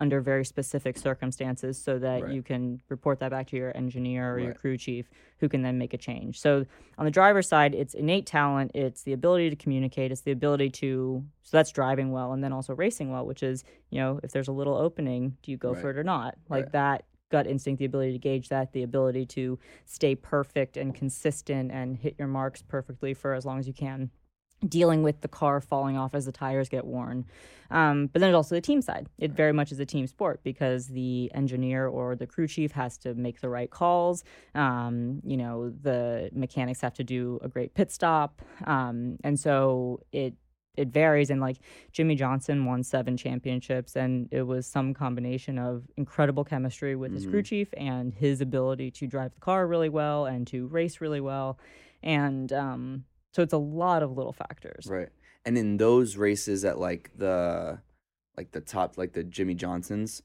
[0.00, 2.32] under very specific circumstances so that Right.
[2.32, 5.76] you can report that back to your engineer or your crew chief who can then
[5.78, 6.40] make a change.
[6.40, 6.64] So
[6.98, 10.70] on the driver's side, it's innate talent, it's the ability to communicate, it's the ability
[10.70, 14.32] to so that's driving well and then also racing well, which is, you know, if
[14.32, 16.36] there's a little opening, do you go for it or not?
[16.48, 16.72] Like Right.
[16.72, 21.70] that gut instinct, the ability to gauge that, the ability to stay perfect and consistent
[21.70, 24.10] and hit your marks perfectly for as long as you can.
[24.66, 27.24] Dealing with the car falling off as the tires get worn.
[27.70, 29.08] Um, but then there's also the team side.
[29.18, 32.98] It very much is a team sport because the engineer or the crew chief has
[32.98, 34.24] to make the right calls.
[34.54, 38.42] Um, you know, the mechanics have to do a great pit stop.
[38.64, 40.34] Um, and so it
[40.76, 41.58] it varies and like
[41.92, 47.26] Jimmie Johnson won seven championships and it was some combination of incredible chemistry with his
[47.26, 51.20] crew chief and his ability to drive the car really well and to race really
[51.20, 51.58] well.
[52.02, 54.86] And um, so it's a lot of little factors.
[54.88, 55.08] Right.
[55.44, 57.80] And in those races at like the
[58.36, 60.22] like the top like the Jimmie Johnsons,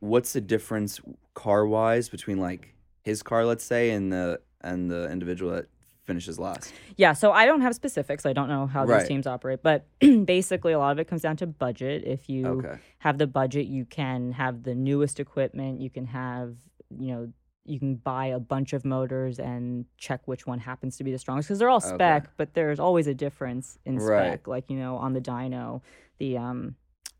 [0.00, 1.00] what's the difference
[1.34, 5.66] car wise between like his car, let's say, and the and the individual that
[6.04, 6.72] finishes last.
[6.96, 8.26] Yeah, so I don't have specifics.
[8.26, 8.98] I don't know how Right.
[9.00, 9.86] these teams operate, but
[10.24, 12.02] basically a lot of it comes down to budget.
[12.04, 12.78] If you Okay.
[12.98, 16.56] have the budget, you can have the newest equipment, you can have,
[16.98, 17.32] you know,
[17.70, 21.18] you can buy a bunch of motors and check which one happens to be the
[21.18, 21.94] strongest because they're all Okay.
[21.94, 24.08] spec, but there's always a difference in spec.
[24.08, 24.46] Right.
[24.48, 25.80] Like, you know, on the dyno,
[26.18, 26.74] the um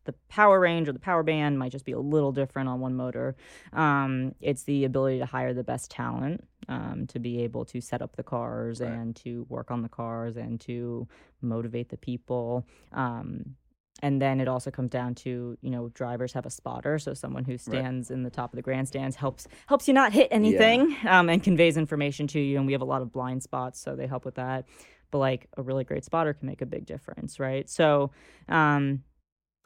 [0.05, 2.97] the power range or the power band might just be a little different on one
[2.97, 3.37] motor.
[3.75, 8.01] Um, it's the ability to hire the best talent um, to be able to set
[8.01, 8.89] up the cars Right.
[8.91, 11.07] and to work on the cars and to
[11.43, 12.67] motivate the people.
[12.93, 13.57] Um,
[14.03, 17.45] and then it also comes down to you know drivers have a spotter, so someone
[17.45, 21.29] who stands in the top of the grandstands helps helps you not hit anything um,
[21.29, 22.57] and conveys information to you.
[22.57, 24.67] And we have a lot of blind spots, so they help with that.
[25.11, 27.69] But like a really great spotter can make a big difference, right?
[27.69, 28.13] So
[28.49, 29.03] um,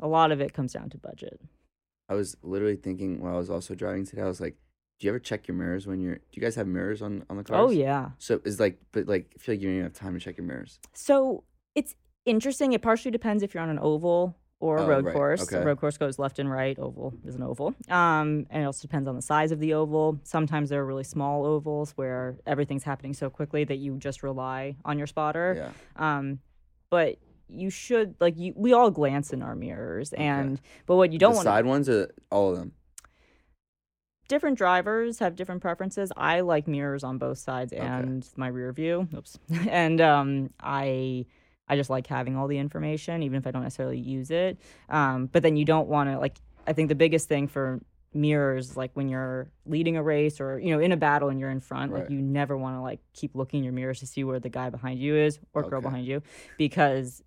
[0.01, 1.41] a lot of it comes down to budget.
[2.09, 4.23] I was literally thinking while I was also driving today.
[4.23, 4.57] I was like,
[4.99, 6.17] "Do you ever check your mirrors when you're?
[6.17, 8.11] Do you guys have mirrors on on the cars?" Oh yeah.
[8.19, 10.37] So it's like, but like, I feel like you don't even have time to check
[10.37, 10.81] your mirrors.
[10.93, 12.73] So it's interesting.
[12.73, 15.15] It partially depends if you're on an oval or a Oh, road right.
[15.15, 15.43] course.
[15.43, 15.63] Okay.
[15.65, 16.79] Road course goes left and right.
[16.79, 17.75] Oval is an oval.
[17.91, 20.21] Um, and it also depends on the size of the oval.
[20.25, 24.77] Sometimes there are really small ovals where everything's happening so quickly that you just rely
[24.85, 25.73] on your spotter.
[25.99, 26.17] Yeah.
[26.19, 26.39] Um,
[26.91, 28.55] but you should like you.
[28.57, 32.11] We all glance in our mirrors, and but what you don't want side ones or
[32.31, 32.73] all of them?
[34.29, 36.11] different drivers have different preferences.
[36.17, 39.07] I like mirrors on both sides and my rear view.
[39.15, 39.39] Oops.
[39.69, 41.27] and um, I
[41.69, 44.59] I just like having all the information, even if I don't necessarily use it.
[44.89, 46.39] Um, but then you don't want to like.
[46.67, 47.81] I think the biggest thing for
[48.15, 51.51] mirrors like when you're leading a race or you know in a battle and you're
[51.51, 54.23] in front like you never want to like keep looking in your mirrors to see
[54.23, 56.23] where the guy behind you is or girl behind you
[56.57, 57.23] because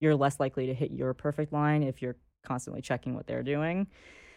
[0.00, 3.86] you're less likely to hit your perfect line if you're constantly checking what they're doing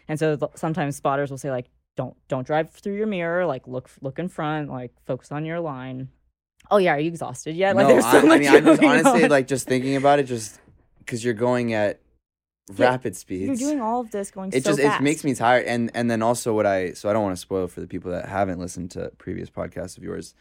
[0.08, 3.68] and so th- sometimes spotters will say like don't don't drive through your mirror like
[3.68, 6.08] look look in front like focus on your line
[6.70, 8.82] oh yeah are you exhausted yet like no, there's so I, I mean, I'm just
[8.82, 9.30] honestly on.
[9.30, 10.58] like just thinking about it, just
[10.98, 12.00] because you're going at
[12.76, 13.46] Yeah, rapid speeds.
[13.60, 15.90] you're doing all of this going it so just fast it makes me tired and
[15.94, 18.28] and then also what i so i don't want to spoil for the people that
[18.28, 20.34] haven't listened to previous podcasts of yours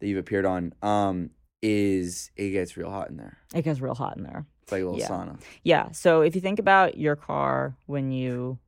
[0.00, 1.30] that you've appeared on um
[1.62, 4.82] is it gets real hot in there it gets real hot in there it's like
[4.82, 5.08] a little Yeah.
[5.08, 5.90] sauna Yeah.
[5.92, 8.58] So if you think about your car when you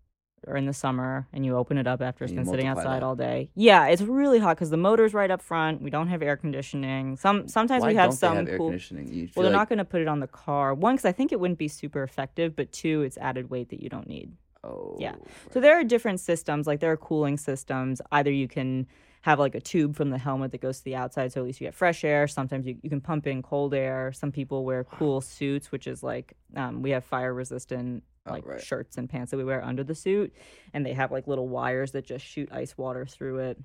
[0.49, 3.01] are in the summer and you open it up after it's And been sitting outside
[3.01, 3.03] that.
[3.03, 5.83] all day, yeah, it's really hot because the motor's right up front.
[5.83, 7.17] We don't have air conditioning.
[7.17, 8.69] Some sometimes why we have some have air cool.
[8.69, 10.75] conditioning Well, they're like, not going to put it on the car.
[10.75, 13.83] One, because I think it wouldn't be super effective, but two, it's added weight that
[13.83, 14.33] you don't need.
[14.65, 15.15] oh yeah.
[15.53, 18.01] So there are different systems, like there are cooling systems.
[18.11, 18.87] Either you can
[19.23, 21.61] have like a tube from the helmet that goes to the outside, so at least
[21.61, 22.29] you get fresh air.
[22.29, 24.13] Sometimes you, you can pump in cold air.
[24.13, 28.47] Some people wear cool suits, which is like um, we have fire resistant Oh, like
[28.47, 28.61] right.
[28.63, 30.33] shirts and pants that we wear under the suit,
[30.73, 33.59] and they have like little wires that just shoot ice water through it.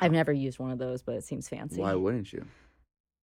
[0.00, 1.80] I've never used one of those, but it seems fancy.
[1.80, 2.44] why wouldn't you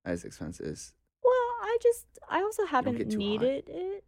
[0.06, 3.16] as expensive as Well, I just I also haven't too hot?
[3.18, 4.04] needed it.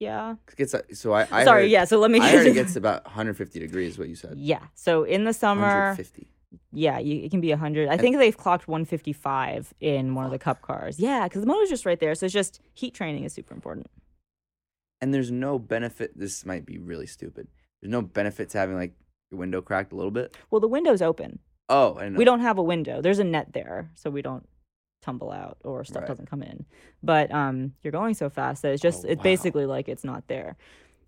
[0.00, 0.34] Yeah.
[0.48, 1.62] it gets so i i Sorry.
[1.62, 1.84] heard, yeah.
[1.84, 2.20] So let me.
[2.20, 4.62] i heard it gets about 150 degrees what you said Yeah.
[4.74, 6.28] So in the summer, 150
[6.72, 7.88] yeah, you, it can be 100.
[7.88, 10.98] I think they've clocked 155 in one of the cup cars.
[10.98, 12.14] Yeah, because the motor's just right there.
[12.14, 13.86] So it's just heat training is super important.
[15.02, 17.46] And there's no benefit this might be really stupid
[17.82, 18.94] there's no benefit to having like
[19.30, 21.38] your window cracked a little bit Well, the window's open.
[21.68, 23.02] oh didn't We don't have a window.
[23.02, 24.48] There's a net there, so we don't
[25.02, 26.08] tumble out or stuff Right.
[26.08, 26.64] doesn't come in.
[27.02, 29.22] But um, you're going so fast that it's just Oh, it's wow.
[29.24, 30.56] basically like it's not there.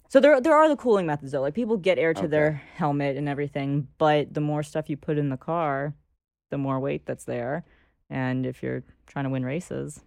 [0.09, 1.43] So there there are the cooling methods though.
[1.43, 2.27] Like people get air to Okay.
[2.29, 5.95] their helmet and everything, but the more stuff you put in the car,
[6.51, 7.65] the more weight that's there.
[8.11, 10.03] And if you're trying to win races,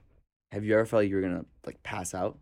[0.52, 2.38] have you ever felt like you were gonna like pass out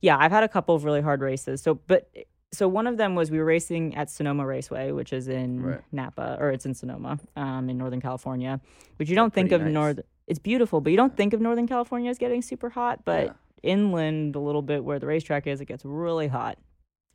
[0.00, 1.60] yeah, I've had a couple of really hard races.
[1.62, 2.10] So, but
[2.52, 5.80] so one of them was we were racing at Sonoma Raceway, which is in Right.
[5.92, 8.60] Napa, or it's in Sonoma, um, in Northern California.
[8.96, 9.72] Which you don't think of nice.
[9.72, 10.00] North.
[10.26, 13.04] It's beautiful, but you don't think of Northern California as getting super hot.
[13.04, 13.32] But Yeah.
[13.62, 16.58] inland, a little bit where the racetrack is, it gets really hot.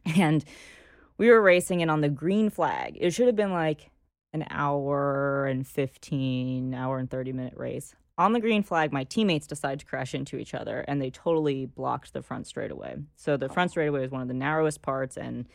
[0.18, 0.46] And
[1.18, 3.90] we were racing, and on the green flag, it should have been like
[4.34, 7.96] an hour and 15, hour and 30 minute race.
[8.18, 11.66] On the green flag, my teammates decide to crash into each other and they totally
[11.66, 12.96] blocked the front straightaway.
[13.18, 13.72] So the front oh.
[13.72, 15.46] straightaway is one of the narrowest parts and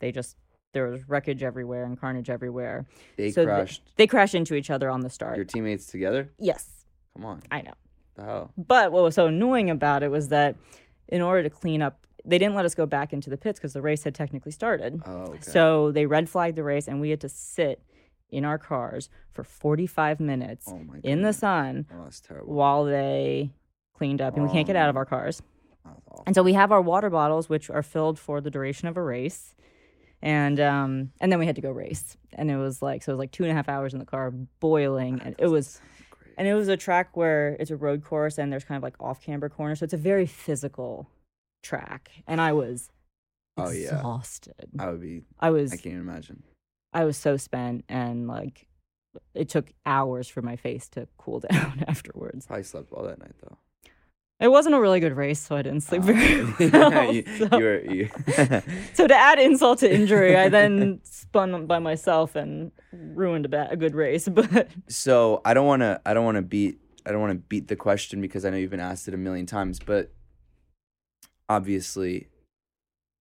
[0.00, 0.36] they just,
[0.72, 2.86] there was wreckage everywhere and carnage everywhere.
[3.16, 5.36] they so th- crashed they crashed into each other on the start.
[5.36, 7.74] your teammates together yes, come on I know.
[8.14, 10.56] the hell But what was so annoying about it was that
[11.08, 13.74] in order to clean up, they didn't let us go back into the pits because
[13.74, 15.02] the race had technically started.
[15.04, 15.38] oh okay.
[15.42, 17.82] So they red flagged the race, and we had to sit
[18.32, 22.08] in our cars for 45 minutes oh my in the sun oh
[22.44, 23.52] while they
[23.94, 24.98] cleaned up, and we can't get out of Oh.
[25.00, 25.42] our cars.
[26.26, 29.02] And so we have our water bottles, which are filled for the duration of a
[29.02, 29.54] race.
[30.22, 33.14] and um and then we had to go race and it was like so it
[33.16, 35.80] was like two and a half hours in the car boiling and it was
[36.38, 38.94] and it was a track where it's a road course and there's kind of like
[39.00, 41.08] off camber corners so it's a very physical
[41.62, 42.90] track and i was
[43.56, 43.96] Oh, yeah.
[43.96, 45.24] exhausted I would be.
[45.40, 46.42] i was I can't even imagine.
[46.92, 48.66] I was so spent and like
[49.34, 52.46] it took hours for my face to cool down afterwards.
[52.46, 53.56] Probably slept well that night though.
[54.40, 56.06] It wasn't a really good race, so I didn't sleep Oh.
[56.06, 57.12] very well.
[57.12, 57.80] you, so, you were.
[57.80, 58.08] You
[58.92, 63.68] so to add insult to injury, I then spun by myself and ruined a, ba-
[63.70, 64.26] a good race.
[64.28, 66.00] But so I don't want to.
[66.04, 66.80] I don't want to beat.
[67.06, 69.18] I don't want to beat the question because I know you've been asked it a
[69.18, 69.78] million times.
[69.78, 70.10] But
[71.48, 72.26] obviously,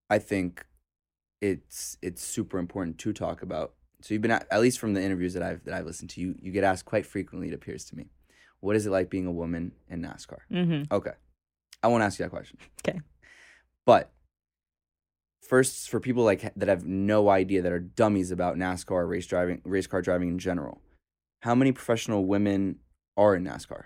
[0.09, 0.65] I think
[1.41, 3.73] it's it's super important to talk about.
[4.01, 6.21] So you've been at, at least from the interviews that I've that I've listened to,
[6.21, 7.49] you you get asked quite frequently.
[7.49, 8.07] It appears to me,
[8.59, 10.39] what is it like being a woman in NASCAR?
[10.49, 11.11] hmm Okay.
[11.83, 12.57] I won't ask you that question.
[12.87, 12.99] Okay,
[13.85, 14.11] But
[15.41, 19.61] first, for people like that have no idea that are dummies about NASCAR race driving,
[19.65, 20.81] race car driving in general,
[21.41, 22.77] how many professional women
[23.17, 23.85] are in NASCAR?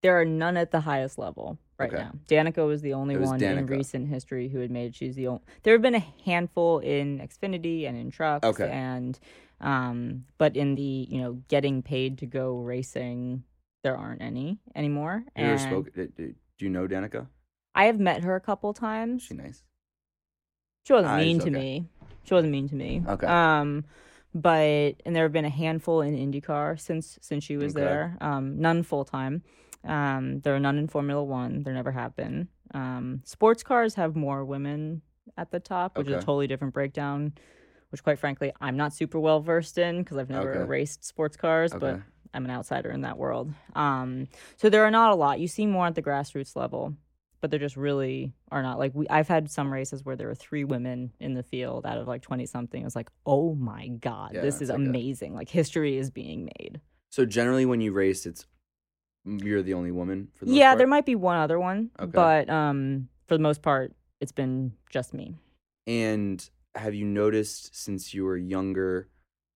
[0.00, 2.02] there are none at the highest level right Okay.
[2.02, 2.12] now.
[2.28, 4.94] Danica was the only was one in recent history who had made it.
[4.94, 5.42] She's the only.
[5.62, 8.46] There have been a handful in Xfinity and in trucks.
[8.46, 8.68] Okay.
[8.68, 9.18] And,
[9.60, 13.44] um, but in the you know getting paid to go racing,
[13.84, 15.24] there aren't any anymore.
[15.36, 15.94] You And spoke?
[15.94, 17.26] Do do you know Danica?
[17.74, 19.22] I have met her a couple times.
[19.22, 19.62] she nice?
[20.84, 21.86] She wasn't Ah, mean to me.
[22.24, 23.02] She wasn't mean to me.
[23.06, 23.26] Okay.
[23.26, 23.84] Um,
[24.34, 27.82] but and there have been a handful in IndyCar since since she was Okay.
[27.84, 28.16] there.
[28.20, 29.42] Um, none full time.
[29.84, 31.62] Um, there are none in Formula One.
[31.62, 32.48] There never have been.
[32.74, 35.02] Um, sports cars have more women
[35.36, 37.32] at the top, which is a totally different breakdown.
[37.90, 40.68] Which, quite frankly, I'm not super well versed in because I've never Okay.
[40.68, 42.00] raced sports cars, but
[42.34, 43.50] I'm an outsider in that world.
[43.74, 45.40] Um, so there are not a lot.
[45.40, 46.94] You see more at the grassroots level,
[47.40, 48.78] but there just really are not.
[48.78, 51.96] Like we, I've had some races where there were three women in the field out
[51.96, 52.78] of like twenty something.
[52.78, 55.34] It was like, oh my god, Yeah, this is like a- amazing.
[55.34, 56.82] Like history is being made.
[57.08, 58.44] So generally, when you race, it's
[59.24, 60.78] you're the only woman for the Yeah, part?
[60.78, 62.10] there might be one other one, Okay.
[62.12, 65.34] but um, for the most part, it's been just me.
[65.86, 69.08] And have you noticed since you were younger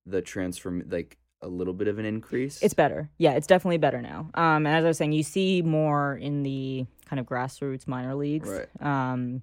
[0.06, 2.62] the transform like a little bit of an increase?
[2.62, 3.10] It's better.
[3.18, 4.30] Yeah, it's definitely better now.
[4.34, 8.14] Um, and as I was saying, you see more in the kind of grassroots minor
[8.14, 8.48] leagues.
[8.48, 8.68] Right.
[8.80, 9.42] Um,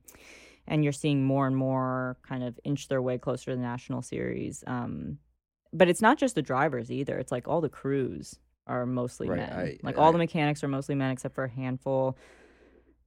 [0.67, 4.01] and you're seeing more and more kind of inch their way closer to the national
[4.01, 4.63] series.
[4.67, 5.17] Um,
[5.73, 7.17] but it's not just the drivers either.
[7.17, 9.51] It's like all the crews are mostly Right, men.
[9.51, 12.17] I- like all I- the mechanics are mostly men except for a handful.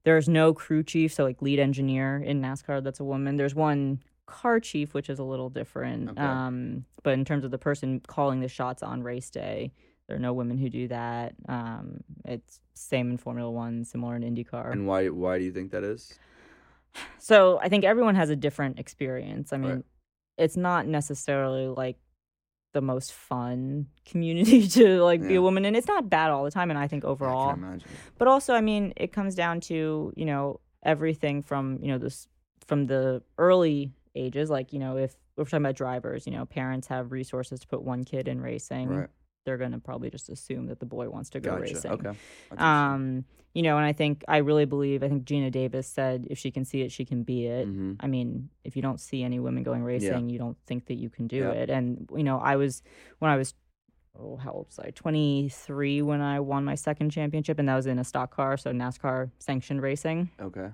[0.03, 3.37] There's no crew chief, so like lead engineer in NASCAR that's a woman.
[3.37, 6.09] There's one car chief, which is a little different.
[6.11, 6.21] Okay.
[6.21, 9.71] Um, but in terms of the person calling the shots on race day,
[10.07, 11.33] there are no women who do that.
[11.47, 14.71] Um, it's same in Formula One, similar in IndyCar.
[14.71, 16.19] And why why do you think that is?
[17.17, 19.53] So I think everyone has a different experience.
[19.53, 19.85] I mean, Right.
[20.37, 21.97] it's not necessarily like
[22.73, 25.75] the most fun community to like be a woman in.
[25.75, 27.77] It's not bad all the time, and I think overall, I
[28.17, 32.27] but also, I mean, it comes down to you know everything from you know this
[32.67, 36.87] from the early ages, like you know if we're talking about drivers, you know, parents
[36.87, 38.89] have resources to put one kid in racing.
[38.89, 39.09] Right.
[39.45, 41.61] They're gonna probably just assume that the boy wants to go Gotcha.
[41.73, 41.91] racing.
[41.91, 42.11] Okay.
[42.57, 46.37] Um, you know, and I think I really believe I think Geena Davis said if
[46.39, 47.67] she can see it, she can be it.
[47.67, 47.97] Mhm.
[47.99, 51.09] I mean, if you don't see any women going racing, you don't think that you
[51.09, 51.51] can do Yeah.
[51.51, 51.69] it.
[51.69, 52.81] And you know, I was
[53.19, 53.53] when I was
[54.17, 54.91] oh, how old was I?
[54.91, 58.57] Twenty three when I won my second championship, and that was in a stock car,
[58.57, 60.29] so NASCAR sanctioned racing.
[60.39, 60.69] Okay.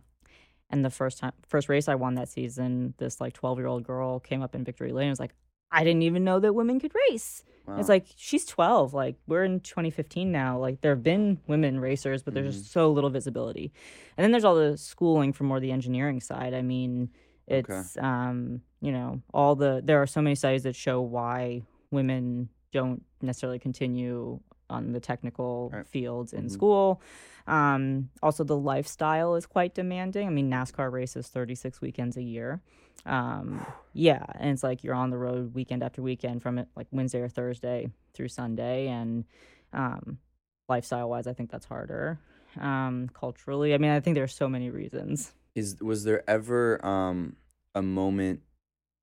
[0.70, 3.84] And the first time, first race I won that season, this like twelve year old
[3.84, 5.34] girl came up in victory lane and was like,
[5.72, 7.44] I didn't even know that women could race.
[7.66, 7.78] Wow.
[7.78, 8.94] It's like she's 12.
[8.94, 10.58] Like we're in 2015 now.
[10.58, 12.60] Like there have been women racers, but there's Mm-hmm.
[12.62, 13.72] just so little visibility.
[14.18, 16.54] And then there's all the schooling for more the engineering side.
[16.54, 17.10] I mean,
[17.52, 17.60] Okay.
[17.60, 22.50] it's um, you know, all the there are so many studies that show why women
[22.72, 25.88] don't necessarily continue on the technical Right.
[25.88, 26.52] fields in Mhm.
[26.52, 27.02] school.
[27.48, 30.28] Um, also the lifestyle is quite demanding.
[30.28, 32.62] I mean, NASCAR races 36 weekends a year.
[33.06, 36.88] Um, yeah, and it's like you're on the road weekend after weekend from it like
[36.92, 39.26] Wednesday or Thursday through Sunday, and
[39.74, 40.20] um,
[40.68, 42.20] lifestyle wise, I think that's harder.
[42.60, 45.34] Um, culturally, I mean, I think there's so many reasons.
[45.56, 47.36] Is was there ever um
[47.76, 48.42] a moment,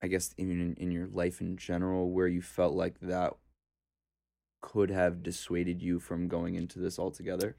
[0.03, 3.35] I guess even in, in your life in general, where you felt like that
[4.61, 7.57] could have dissuaded you from going into this altogether?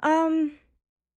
[0.00, 0.52] Um,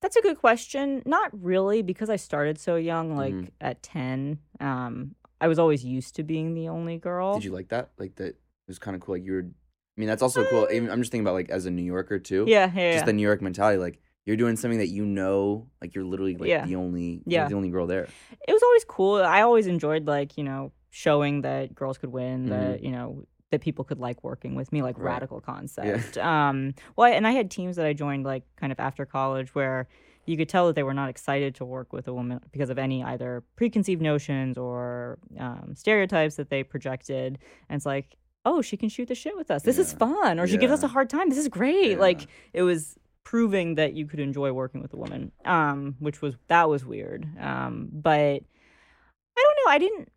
[0.01, 1.01] that's a good question.
[1.05, 3.49] Not really, because I started so young, like Mhm.
[3.61, 4.39] at 10.
[4.59, 7.35] Um, I was always used to being the only girl.
[7.35, 7.89] Did you like that?
[7.97, 8.37] Like that it
[8.67, 9.15] was kind of cool.
[9.15, 9.45] Like you were.
[9.45, 10.67] I mean, that's also cool.
[10.71, 12.45] Even, I'm just thinking about like as a New Yorker too.
[12.47, 13.05] Yeah, yeah, Just yeah.
[13.05, 13.79] the New York mentality.
[13.79, 16.65] Like you're doing something that you know, like you're literally like Yeah.
[16.65, 17.47] the only, Yeah.
[17.47, 18.07] the only girl there.
[18.47, 19.15] it was always cool.
[19.15, 23.61] I always enjoyed like, you know, showing that girls could win, that, you know, that
[23.61, 24.97] people could like working with me, like.
[24.97, 25.13] Right.
[25.13, 26.17] radical concept.
[26.17, 29.87] Um well, and I had teams that I joined like kind of after college where
[30.27, 32.77] you could tell that they were not excited to work with a woman because of
[32.77, 37.39] any either preconceived notions or um, stereotypes that they projected.
[37.69, 39.63] And it's like, oh, she can shoot the shit with us.
[39.63, 40.39] This is fun.
[40.39, 41.29] Or she gives us a hard time.
[41.29, 41.91] This is great.
[41.91, 41.97] Yeah.
[41.97, 46.35] Like it was proving that you could enjoy working with a woman, um, which was
[46.49, 47.25] that was weird.
[47.39, 48.13] Um, but
[49.37, 49.71] I don't know.
[49.71, 50.11] I didn't.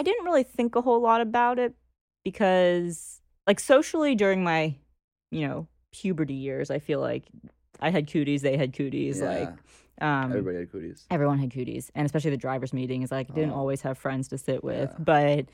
[0.00, 1.74] I didn't really think a whole lot about it
[2.24, 4.74] because, like, socially during my,
[5.30, 7.24] you know, puberty years, I feel like
[7.80, 9.20] I had cooties, they had cooties.
[9.20, 9.48] Like,
[10.00, 11.06] um, everybody had cooties.
[11.10, 13.10] everyone had cooties, and especially the drivers' meetings.
[13.10, 13.56] Like, I didn't Oh.
[13.56, 14.96] always have friends to sit with, Yeah.
[15.04, 15.46] but.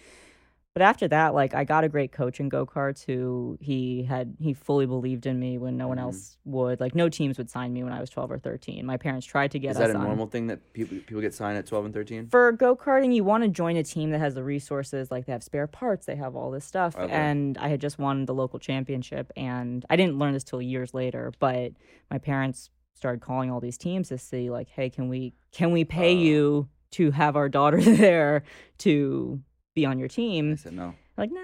[0.75, 4.35] But after that, like I got a great coach in go karts who he had
[4.41, 6.03] he fully believed in me when no one Mhm.
[6.03, 6.81] else would.
[6.81, 8.85] Like no teams would sign me when I was twelve or thirteen.
[8.85, 9.77] My parents tried to get us.
[9.77, 10.03] Is that a on.
[10.05, 12.27] normal thing that people people get signed at 12 and 13?
[12.27, 15.33] For go karting, you want to join a team that has the resources, like they
[15.33, 16.97] have spare parts, they have all this stuff.
[16.99, 17.13] Okay.
[17.13, 20.93] And I had just won the local championship, and I didn't learn this till years
[20.93, 21.33] later.
[21.39, 21.73] But
[22.11, 25.85] my parents started calling all these teams to see, like, hey, can we can we
[25.85, 26.19] pay Oh.
[26.19, 28.43] you to have our daughter there
[28.79, 29.41] to
[29.75, 30.57] be on your I team?
[30.57, 30.95] said no.
[31.17, 31.41] Like, nah.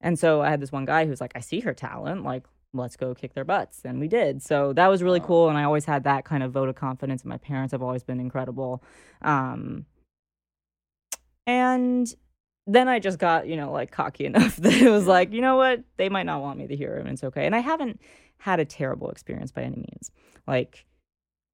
[0.00, 2.44] And so I had this one guy who's like, I see her talent, like.
[2.74, 3.82] Let's go kick their butts.
[3.84, 4.42] And we did.
[4.42, 5.26] So that was really Wow.
[5.26, 5.48] cool.
[5.50, 7.20] And I always had that kind of vote of confidence.
[7.20, 8.82] And my parents have always been incredible.
[9.20, 9.84] Um,
[11.46, 12.14] and
[12.66, 15.10] then I just got, you know, like cocky enough that it was Yeah.
[15.10, 15.82] like, you know what?
[15.98, 17.44] They might not want me to hear it, and it's okay.
[17.44, 18.00] And I haven't
[18.38, 20.10] had a terrible experience by any means.
[20.46, 20.86] Like,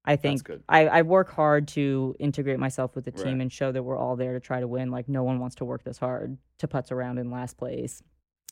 [0.09, 0.49] I think.
[0.67, 3.41] I, I work hard to integrate myself with the team Right.
[3.41, 4.91] and show that we're all there to try to win.
[4.91, 8.01] Like, no one wants to work this hard to putz around in last place.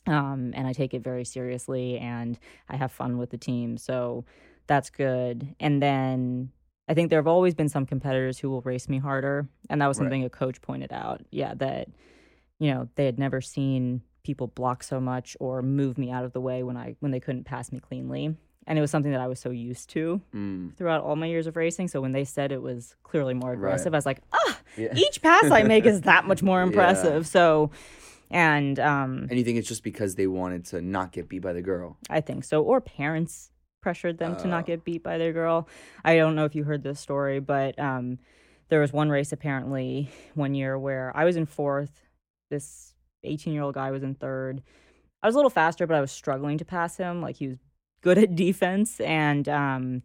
[0.06, 2.40] Um, and I take it very seriously and
[2.70, 3.78] I have fun with the team.
[3.78, 4.24] So
[4.68, 5.56] that's good.
[5.60, 6.52] And then
[6.88, 9.50] I think there have always been some competitors who will race me harder.
[9.70, 10.06] And that was Right.
[10.06, 11.22] something a coach pointed out.
[11.32, 11.90] Yeah, that,
[12.60, 16.32] you know, they had never seen people block so much or move me out of
[16.34, 18.36] the way when I when they couldn't pass me cleanly.
[18.68, 21.48] And it was something that I was so used to Mm, throughout all my years
[21.48, 21.88] of racing.
[21.88, 23.58] So when they said it was clearly more Right.
[23.58, 24.94] aggressive, I was like, ah, yeah.
[24.96, 26.68] each pass I make is that much more Yeah.
[26.68, 27.26] impressive.
[27.28, 27.72] So,
[28.30, 31.54] and um, And you think it's just because they wanted to not get beat by
[31.54, 31.98] the girl?
[32.10, 32.62] I think so.
[32.62, 33.52] Or parents
[33.82, 34.68] pressured them to not Oh.
[34.68, 35.68] get beat by their girl.
[36.04, 38.20] I don't know if you heard this story, but um,
[38.68, 42.02] there was one race apparently one year where I was in fourth.
[42.52, 42.94] This
[43.24, 44.62] 18 year old guy was in third.
[45.24, 47.22] I was a little faster, but I was struggling to pass him.
[47.22, 47.58] Like he was
[48.02, 49.00] good at defense.
[49.00, 50.02] And um,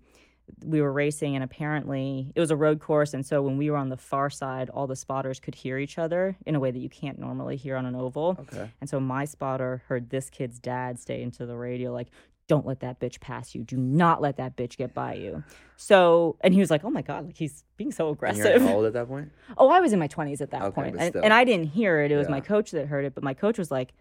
[0.65, 3.15] we were racing, and apparently it was a road course.
[3.15, 5.99] And so when we were on the far side, all the spotters could hear each
[5.99, 8.37] other in a way that you can't normally hear on an oval.
[8.41, 8.71] Okay.
[8.81, 12.09] And so my spotter heard this kid's dad say into the radio, like,
[12.49, 13.63] don't let that bitch pass you.
[13.63, 15.43] Do not let that bitch get by you.
[15.77, 18.63] So, and he was like, oh my God, like he's being so And aggressive.
[18.63, 19.31] you're old at that point?
[19.57, 20.97] Oh, I was in my 20s at that Okay, point.
[20.99, 22.11] And, and I didn't hear it.
[22.11, 23.15] It was my coach that heard it.
[23.15, 23.95] But my coach was like,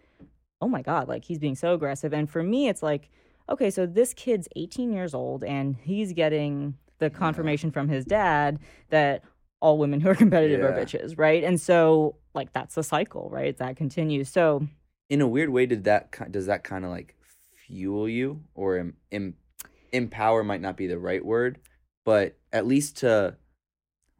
[0.60, 2.12] oh my God, like he's being so aggressive.
[2.12, 3.08] And for me, it's like,
[3.48, 8.58] okay, so this kid's 18 years old and he's getting the confirmation from his dad
[8.90, 9.22] that
[9.60, 11.42] all women who are competitive are bitches, right?
[11.44, 13.56] And so, like, that's the cycle, right?
[13.58, 14.28] That continues.
[14.28, 14.66] So,
[15.08, 17.14] In a weird way, did that does that kind of like
[17.66, 19.34] fuel you or em, em,
[19.92, 21.58] empower might not be the right word,
[22.04, 23.36] but at least to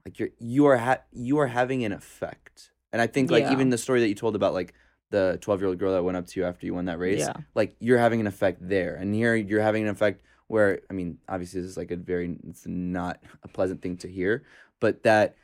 [0.05, 2.71] like you're you are ha- you are having an effect.
[2.93, 3.53] And I think like Yeah.
[3.53, 4.75] even the story that you told about like
[5.13, 7.21] the 12 year old girl that went up to you after you won that race,
[7.21, 7.35] Yeah.
[7.55, 8.97] like you're having an effect there.
[8.97, 12.37] And here you're having an effect where, I mean, obviously this is like a very,
[12.49, 14.43] it's not a pleasant thing to hear,
[14.81, 15.37] but that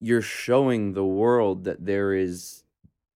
[0.00, 2.64] you're showing the world that there is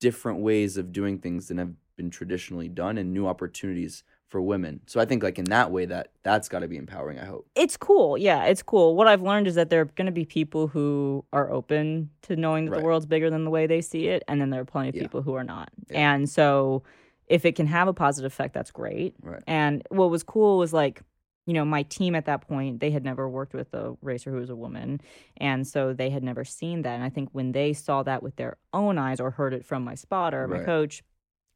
[0.00, 4.80] different ways of doing things than have been traditionally done and new opportunities for women.
[4.86, 7.48] So I think like in that way that that's got to be empowering, I hope.
[7.54, 8.18] it's cool.
[8.18, 8.94] Yeah, it's cool.
[8.94, 12.36] What I've learned is that there are going to be people who are open to
[12.36, 12.78] knowing that Right.
[12.80, 14.94] the world's bigger than the way they see it, and then there are plenty of
[14.96, 15.02] Yeah.
[15.02, 15.70] people who are not.
[15.90, 16.12] Yeah.
[16.14, 16.82] And so,
[17.26, 19.14] if it can have a positive effect, that's great.
[19.22, 19.42] Right.
[19.46, 21.02] And what was cool was like,
[21.46, 24.38] you know, my team at that point, they had never worked with a racer who
[24.38, 25.00] was a woman.
[25.38, 26.94] And so they had never seen that.
[26.94, 29.84] And I think when they saw that with their own eyes or heard it from
[29.84, 31.02] my spotter, my coach,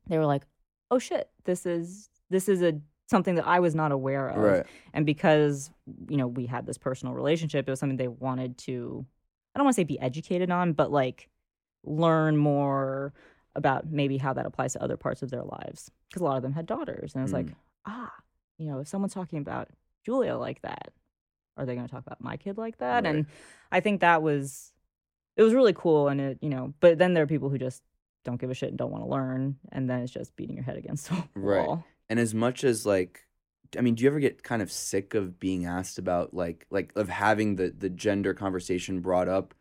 [0.08, 0.44] they were like,
[0.90, 4.66] oh shit, this is, this is a, something that I was not aware of Right.
[4.94, 5.70] and because
[6.08, 9.04] you know we had this personal relationship it was something they wanted to
[9.54, 11.28] i don't want to say be educated on but like
[11.84, 13.12] learn more
[13.54, 16.42] about maybe how that applies to other parts of their lives because a lot of
[16.42, 17.54] them had daughters and it's like Mm.
[17.86, 18.12] ah
[18.58, 19.68] you know if someone's talking about
[20.06, 20.92] julia like that
[21.56, 23.14] are they going to talk about my kid like that Right.
[23.14, 23.26] and
[23.70, 24.72] i think that was
[25.36, 27.82] it was really cool and it you know but then there are people who just
[28.24, 30.64] don't give a shit and don't want to learn and then it's just beating your
[30.64, 31.78] head against the Right.
[32.12, 33.26] And as much as like
[33.78, 36.92] I mean, do you ever get kind of sick of being asked about like like
[36.94, 39.54] of having the the gender conversation brought up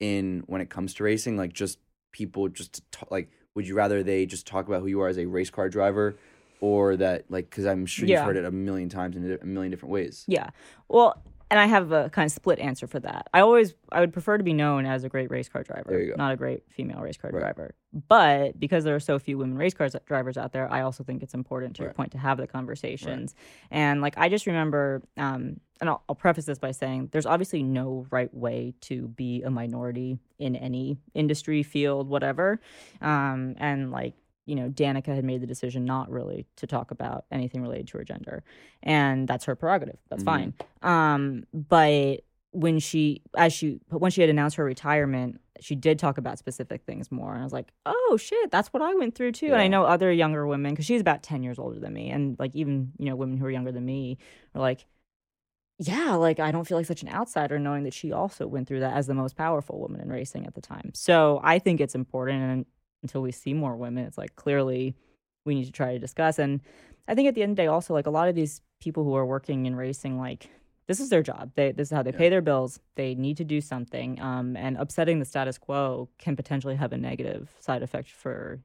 [0.00, 1.36] in when it comes to racing?
[1.36, 1.78] Like just
[2.12, 5.08] people just to talk, like would you rather they just talk about who you are
[5.08, 6.16] as a race car driver
[6.62, 9.70] or that like because i'm sure you've heard it a million times in a million
[9.70, 10.48] different ways Yeah.
[10.88, 13.28] Well, and I have a kind of split answer for that.
[13.32, 16.02] I always I would prefer to be known as a great race car driver, There
[16.02, 16.16] you go.
[16.16, 17.40] not a great female race car Right.
[17.40, 17.74] driver.
[18.08, 21.22] But because there are so few women race car drivers out there, I also think
[21.22, 23.34] it's important to your point to have the conversations.
[23.70, 27.62] And like I just remember, um, and I'll, I'll preface this by saying there's obviously
[27.62, 32.60] no right way to be a minority in any industry, field, whatever.
[33.00, 34.14] Um, and like
[34.48, 37.98] you know, Danica had made the decision not really to talk about anything related to
[37.98, 38.42] her gender,
[38.82, 39.98] and that's her prerogative.
[40.08, 40.26] That's Mhm.
[40.26, 40.54] fine.
[40.82, 42.22] Um, but
[42.52, 46.38] when she, as she, but when she had announced her retirement, she did talk about
[46.38, 49.52] specific things more, and I was like, oh shit, that's what I went through too.
[49.52, 52.36] And I know other younger women because she's about ten years older than me, and
[52.38, 54.16] like even you know women who are younger than me
[54.54, 54.86] are like.
[55.80, 58.80] Yeah, like I don't feel like such an outsider knowing that she also went through
[58.80, 60.90] that as the most powerful woman in racing at the time.
[60.92, 62.66] So I think it's important, and
[63.02, 64.94] until we see more women, it's like clearly
[65.44, 66.38] we need to try to discuss.
[66.38, 66.60] And
[67.06, 69.04] I think at the end of the day, also like a lot of these people
[69.04, 70.48] who are working in racing, like
[70.86, 71.52] this is their job.
[71.54, 72.18] They this is how they Yeah.
[72.18, 72.80] pay their bills.
[72.96, 74.20] They need to do something.
[74.20, 78.60] Um, and upsetting the status quo can potentially have a negative side effect for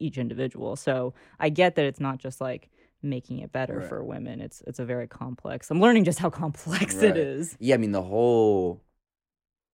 [0.00, 0.76] each individual.
[0.76, 2.70] So I get that it's not just like
[3.02, 3.88] making it better Right.
[3.88, 4.40] for women.
[4.40, 5.70] It's it's a very complex.
[5.70, 7.10] I'm learning just how complex Right.
[7.10, 7.56] it is.
[7.60, 8.82] yeah i mean the whole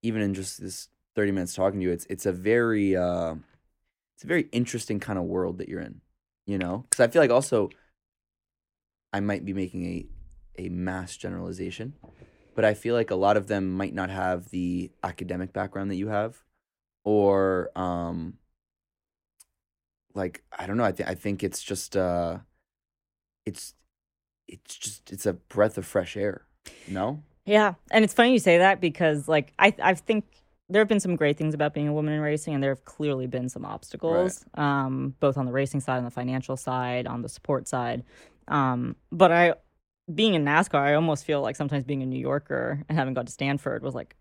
[0.02, 3.34] even in just this 30 minutes talking to you it's it's a very uh
[4.14, 6.00] it's a very interesting kind of world that you're in
[6.46, 6.84] you know?
[6.90, 7.70] Because i feel like also
[9.12, 10.06] i might be making a
[10.56, 11.94] a mass generalization
[12.54, 15.96] but i feel like a lot of them might not have the academic background that
[15.96, 16.42] you have
[17.04, 18.34] or um
[20.14, 22.38] like i don't know i, th- I think it's just uh
[23.46, 23.74] it's
[24.46, 26.46] it's just it's a breath of fresh air
[26.88, 27.22] no?
[27.46, 30.24] Yeah, and it's funny you say that because like I I think
[30.68, 32.84] there have been some great things about being a woman in racing, and there have
[32.84, 37.22] clearly been some obstacles, um, both on the racing side, on the financial side, on
[37.22, 38.02] the support side.
[38.48, 39.54] Um, but I,
[40.14, 43.26] being in NASCAR, I almost feel like sometimes being a New Yorker and having gone
[43.26, 44.16] to Stanford was like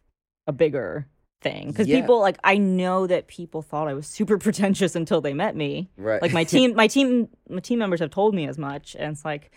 [0.47, 1.07] a bigger
[1.41, 1.99] thing because Yeah.
[1.99, 5.89] people like I know that people thought I was super pretentious until they met me.
[5.97, 9.13] right Like my team, my team, my team members have told me as much, and
[9.13, 9.51] it's like.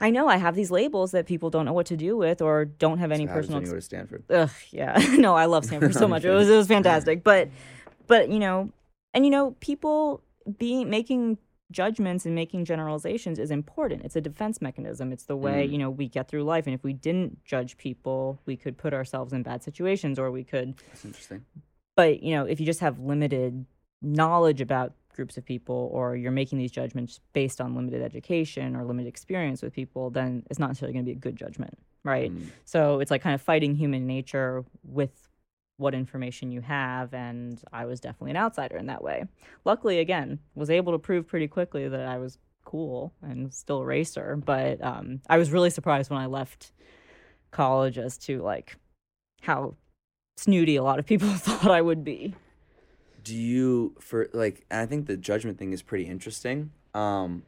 [0.00, 2.64] I know I have these labels that people don't know what to do with or
[2.64, 4.24] don't have any So how personal when you go to Stanford?
[4.30, 4.96] Ugh, yeah.
[5.18, 6.24] no, I love Stanford so much.
[6.24, 7.22] It was it was fantastic.
[7.22, 7.50] But
[8.06, 8.70] but you know,
[9.14, 10.22] and you know, people
[10.58, 11.38] being making
[11.70, 14.02] judgments and making generalizations is important.
[14.04, 15.12] It's a defense mechanism.
[15.12, 15.72] It's the way, Mm.
[15.72, 16.66] you know, we get through life.
[16.66, 20.42] And if we didn't judge people, we could put ourselves in bad situations or we
[20.42, 21.44] could That's interesting.
[21.94, 23.66] but you know, if you just have limited
[24.02, 28.84] knowledge about groups of people or you're making these judgments based on limited education or
[28.84, 32.32] limited experience with people, then it's not necessarily going to be a good judgment, right?
[32.32, 32.46] Mm.
[32.64, 35.28] So it's like kind of fighting human nature with
[35.76, 39.24] what information you have and I was definitely an outsider in that way.
[39.64, 43.86] Luckily again, was able to prove pretty quickly that I was cool and still a
[43.86, 46.72] racer, but um I was really surprised when I left
[47.50, 48.76] college as to like
[49.40, 49.74] how
[50.36, 52.34] snooty a lot of people thought I would be.
[53.22, 54.64] Do you for like?
[54.70, 56.70] And I think the judgment thing is pretty interesting.
[56.94, 57.42] Um,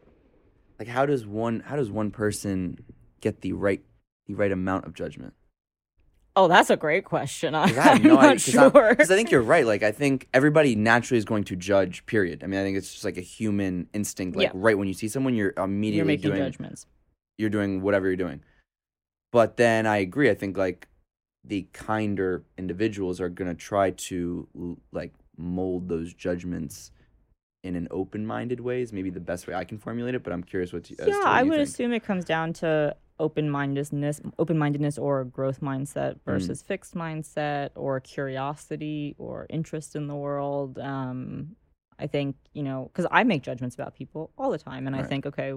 [0.78, 2.78] like how does one how does one person
[3.20, 3.82] get the right
[4.26, 5.34] the right amount of judgment?
[6.34, 7.54] Oh, that's a great question.
[7.56, 8.38] I, I i'm no not idea.
[8.38, 8.70] sure.
[8.90, 9.66] Because I think you're right.
[9.66, 12.04] Like I think everybody naturally is going to judge.
[12.06, 12.42] Period.
[12.42, 14.36] I mean, I think it's just like a human instinct.
[14.36, 14.52] Like Yeah.
[14.54, 16.86] right when you see someone, you're immediately You're making doing judgments.
[17.38, 18.40] you're doing whatever you're doing.
[19.30, 20.30] But then I agree.
[20.30, 20.88] I think like
[21.44, 26.90] the kinder individuals are gonna try to like mold those judgments
[27.64, 30.22] in an open-minded way is maybe the best way I can formulate it.
[30.24, 30.96] But I'm curious what you.
[30.98, 31.68] yeah, what I would think.
[31.68, 36.20] assume it comes down to open-mindedness, open-mindedness or growth mindset Mm.
[36.24, 40.78] versus fixed mindset or curiosity or interest in the world.
[40.78, 41.54] Um,
[41.98, 45.02] I think you know because I make judgments about people all the time, and I
[45.04, 45.52] think okay,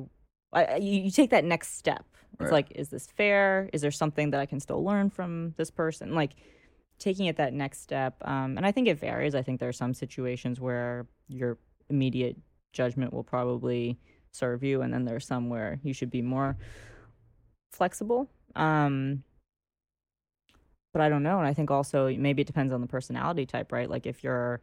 [0.54, 2.06] I, I- you, you take that next step.
[2.34, 2.52] It's Right.
[2.52, 3.70] like, is this fair?
[3.74, 6.14] Is there something that I can still learn from this person?
[6.14, 6.34] Like
[7.00, 8.16] taking it that next step.
[8.22, 9.36] Um, and I think it varies.
[9.36, 11.58] I think there are some situations where your
[11.90, 12.38] immediate
[12.74, 13.98] judgment will probably
[14.32, 16.58] serve you, and then there are some where you should be more
[17.72, 18.30] flexible.
[18.56, 19.24] Um,
[20.94, 23.72] but I don't know, and I think also maybe it depends on the personality type,
[23.72, 23.90] right?
[23.90, 24.62] Like if you're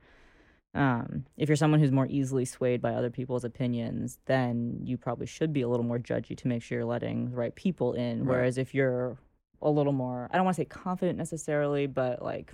[0.74, 5.26] um, if you're someone who's more easily swayed by other people's opinions, then you probably
[5.26, 8.20] should be a little more judgy to make sure you're letting the right people in.
[8.20, 8.36] Right.
[8.36, 9.18] Whereas if you're
[9.62, 12.52] a little more, I don't want to say confident necessarily, but like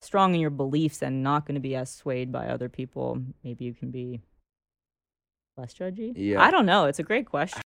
[0.00, 3.64] strong in your beliefs and not going to be as swayed by other people, maybe
[3.64, 4.20] you can be
[5.56, 6.12] less judgy.
[6.16, 6.42] Yeah.
[6.42, 6.86] I don't know.
[6.86, 7.62] It's a great question.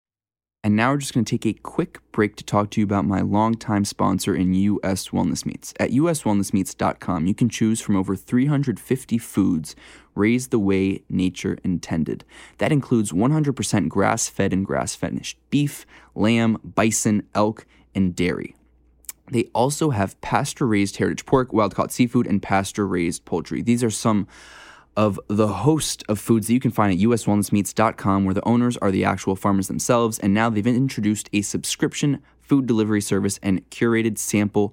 [0.66, 3.04] And now we're just going to take a quick break to talk to you about
[3.04, 5.72] my longtime sponsor in US Wellness Meats.
[5.78, 9.76] At uswellnessmeats.com, you can choose from over 350 foods
[10.16, 12.24] raised the way nature intended.
[12.58, 15.86] That includes 100% grass fed and grass finished beef,
[16.16, 17.64] lamb, bison, elk,
[17.96, 18.54] and dairy.
[19.32, 23.62] They also have pasture raised heritage pork, wild caught seafood, and pasture raised poultry.
[23.62, 24.28] These are some
[24.96, 28.90] of the host of foods that you can find at uswellnessmeats.com, where the owners are
[28.90, 30.18] the actual farmers themselves.
[30.18, 34.72] And now they've introduced a subscription food delivery service and curated sample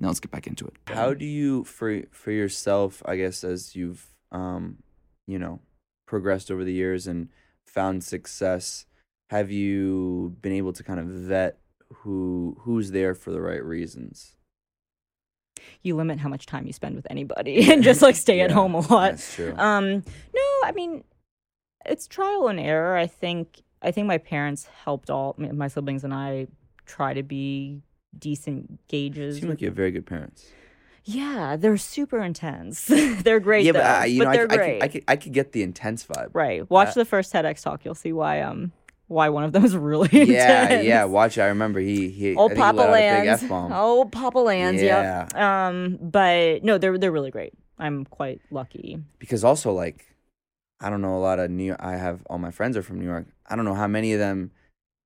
[0.00, 0.74] Now let's get back into it.
[0.86, 4.78] How do you for for yourself, I guess as you've um,
[5.26, 5.60] you know,
[6.06, 7.28] progressed over the years and
[7.66, 8.86] found success,
[9.28, 11.58] have you been able to kind of vet
[11.92, 14.36] who who's there for the right reasons?
[15.82, 18.50] You limit how much time you spend with anybody and just like stay Yeah, at
[18.50, 19.12] home a lot.
[19.12, 19.54] That's true.
[19.56, 20.02] Um,
[20.34, 21.04] no, I mean,
[21.84, 22.96] it's trial and error.
[22.96, 26.48] I think I think my parents helped all my siblings and I
[26.86, 27.82] try to be
[28.18, 29.38] decent gauges.
[29.40, 30.46] seem like you have very good parents.
[31.04, 32.84] yeah, they're super intense.
[33.22, 33.64] they're great.
[33.64, 34.82] yeah, though, but I, you know, I, they're I, could, great.
[34.82, 36.30] I could I could get the intense vibe.
[36.32, 36.68] right.
[36.70, 37.84] Watch uh, the first TEDx talk.
[37.84, 38.72] You'll see why um
[39.08, 40.86] why one of them is really Yeah, intense.
[40.86, 41.04] yeah.
[41.04, 41.36] Watch.
[41.38, 41.42] it.
[41.42, 42.36] I remember he he.
[42.36, 43.72] Old I he Papa let out a big Lands.
[43.72, 44.82] Oh, Papa Lands.
[44.82, 45.26] Yeah.
[45.32, 45.36] Yep.
[45.36, 47.52] Um, but no, they're they're really great.
[47.78, 48.98] I'm quite lucky.
[49.18, 50.04] because also like
[50.80, 53.06] I don't know a lot of New I have all my friends are from New
[53.06, 53.26] York.
[53.46, 54.50] I don't know how many of them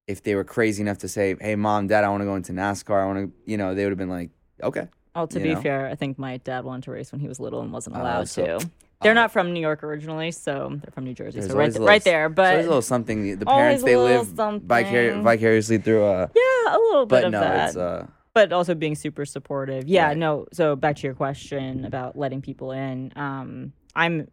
[0.07, 2.53] if they were crazy enough to say, "Hey mom, dad, I want to go into
[2.53, 3.03] NASCAR.
[3.03, 4.31] I want to," you know, they would have been like,
[4.63, 5.61] "Okay." Oh, to You be know?
[5.61, 8.03] fair, I think my dad wanted to race when he was little and wasn't Oh,
[8.03, 8.71] allowed so- to.
[9.01, 9.15] They're oh.
[9.15, 11.43] not from New York originally, so they're from New Jersey.
[11.43, 12.29] So right, th- little right there.
[12.29, 16.75] But there's a little something the, the parents they live vicar- vicariously through uh yeah,
[16.77, 17.77] a little bit of no, that.
[17.77, 19.87] uh but also being super supportive.
[19.89, 20.17] Yeah, Right.
[20.17, 20.47] no.
[20.53, 23.13] So back to your question about letting people in.
[23.15, 24.29] Um, I'm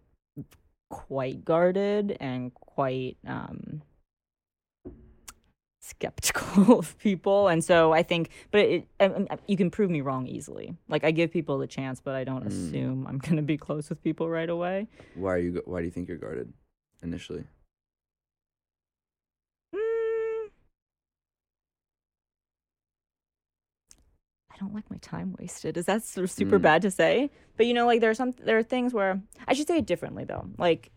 [0.90, 3.82] quite guarded and quite um
[5.84, 10.02] skeptical of people and so i think but it, I, I- you can prove me
[10.02, 12.48] wrong easily like i give people the chance but i don't Mm.
[12.48, 15.86] assume i'm going to be close with people right away why are you why do
[15.86, 16.54] you think you're guarded
[17.04, 17.44] initially?
[19.76, 20.50] Mm.
[24.52, 25.78] I don't like my time wasted.
[25.78, 26.62] Is that sort of super Mm.
[26.62, 27.32] bad to say?
[27.58, 29.86] But you know, like there are some there are things where I should say it
[29.86, 30.48] differently though.
[30.58, 30.92] Like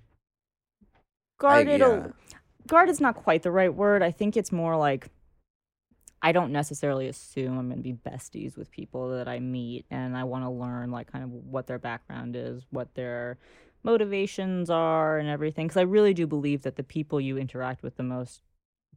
[1.38, 2.36] guarded, a- yeah.
[2.66, 4.02] Guard is not quite the right word.
[4.02, 5.08] I think it's more like
[6.22, 10.16] I don't necessarily assume I'm going to be besties with people that I meet, and
[10.16, 13.36] I want to learn like kind of what their background is, what their
[13.82, 15.66] motivations are, and everything.
[15.66, 18.40] Because I really do believe that the people you interact with the most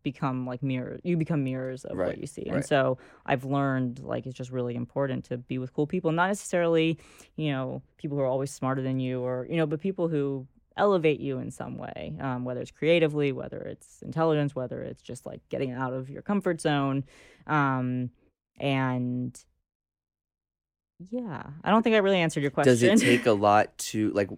[0.03, 1.01] become like mirrors.
[1.03, 2.65] You become mirrors of Right, what you see, and right.
[2.65, 6.97] so I've learned like it's just really important to be with cool people, not necessarily
[7.35, 10.47] you know people who are always smarter than you, or you know, but people who
[10.77, 15.25] elevate you in some way, um, whether it's creatively, whether it's intelligence, whether it's just
[15.25, 17.03] like getting out of your comfort zone.
[17.47, 18.11] Um,
[18.59, 19.37] and
[21.09, 22.71] yeah, I don't think I really answered your question.
[22.71, 24.29] Does it take a lot to like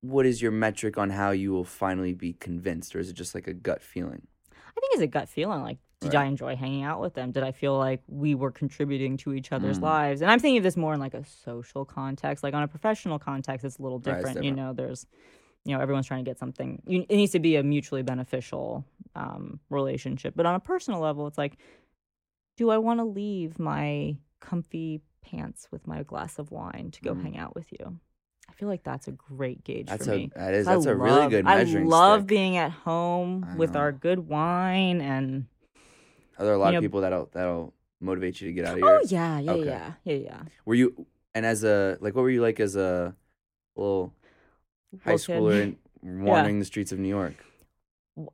[0.00, 3.34] what is your metric on how you will finally be convinced or is it just
[3.34, 4.26] like a gut feeling?
[4.52, 5.62] I think it's a gut feeling.
[5.62, 6.24] Like, did Right.
[6.24, 7.30] I enjoy hanging out with them?
[7.32, 9.82] Did I feel like we were contributing to each other's Mm.
[9.82, 10.20] lives?
[10.20, 12.44] And I'm thinking of this more in like a social context.
[12.44, 14.44] Like on a professional context, it's a little Right, different.
[14.44, 15.06] You know, there's,
[15.64, 16.82] you know, everyone's trying to get something.
[16.86, 18.84] You, it needs to be a mutually beneficial
[19.14, 20.34] um, relationship.
[20.36, 21.56] But on a personal level, it's like,
[22.56, 27.14] do I want to leave my comfy pants with my glass of wine to go
[27.14, 27.22] Mm.
[27.22, 27.98] hang out with you?
[28.48, 30.30] I feel like that's a great gauge That's for a me.
[30.36, 32.28] that is I that's a really good measuring I love stick.
[32.28, 35.46] being at home with our good wine and
[36.38, 38.74] Are there a lot you of know- people that'll that'll motivate you to get out
[38.74, 38.86] of here?
[38.86, 39.64] oh yeah, yeah, Okay.
[39.64, 40.42] yeah, yeah, yeah.
[40.66, 43.16] Were you and as a like what were you like as a
[43.76, 44.12] little
[45.04, 45.76] high schooler and
[46.24, 47.34] wandering the streets of New York?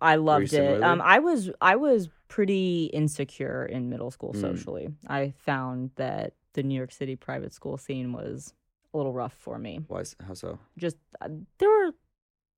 [0.00, 0.82] I loved it.
[0.82, 4.40] Um, I was I was pretty insecure in middle school Mm.
[4.40, 4.88] socially.
[5.06, 8.52] I found that the New York City private school scene was
[8.92, 9.80] a little rough for me.
[9.88, 10.58] Why how so?
[10.76, 11.92] Just uh, there were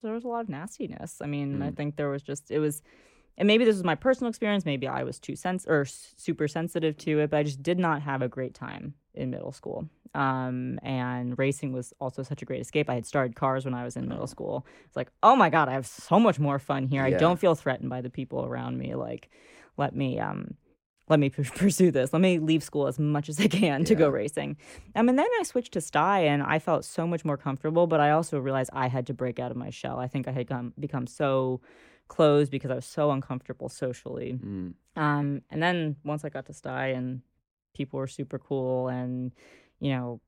[0.02, 1.20] there was a lot of nastiness.
[1.22, 1.76] I mean, I Mm.
[1.76, 2.82] think there was just it was,
[3.38, 4.64] and maybe this was my personal experience.
[4.64, 7.78] Maybe I was too sens or s- super sensitive to it, but I just did
[7.78, 9.88] not have a great time in middle school.
[10.14, 12.90] Um, and racing was also such a great escape.
[12.90, 14.66] I had started cars when I was in middle school.
[14.86, 17.02] It's like, oh my god, I have so much more fun here.
[17.02, 18.94] I don't feel threatened by the people around me.
[18.94, 19.30] Like,
[19.78, 20.56] let me um,
[21.08, 22.12] let me p- pursue this.
[22.12, 24.56] Let me leave school as much as I can to go racing.
[24.94, 27.86] Um, and then I switched to Stuy, and I felt so much more comfortable.
[27.86, 29.98] But I also realized I had to break out of my shell.
[29.98, 31.60] I think I had come, become so
[32.08, 34.38] closed because I was so uncomfortable socially.
[34.42, 34.74] Mm.
[34.96, 37.22] Um, and then once I got to Stuy, and
[37.74, 39.32] people were super cool, and
[39.80, 40.20] you know,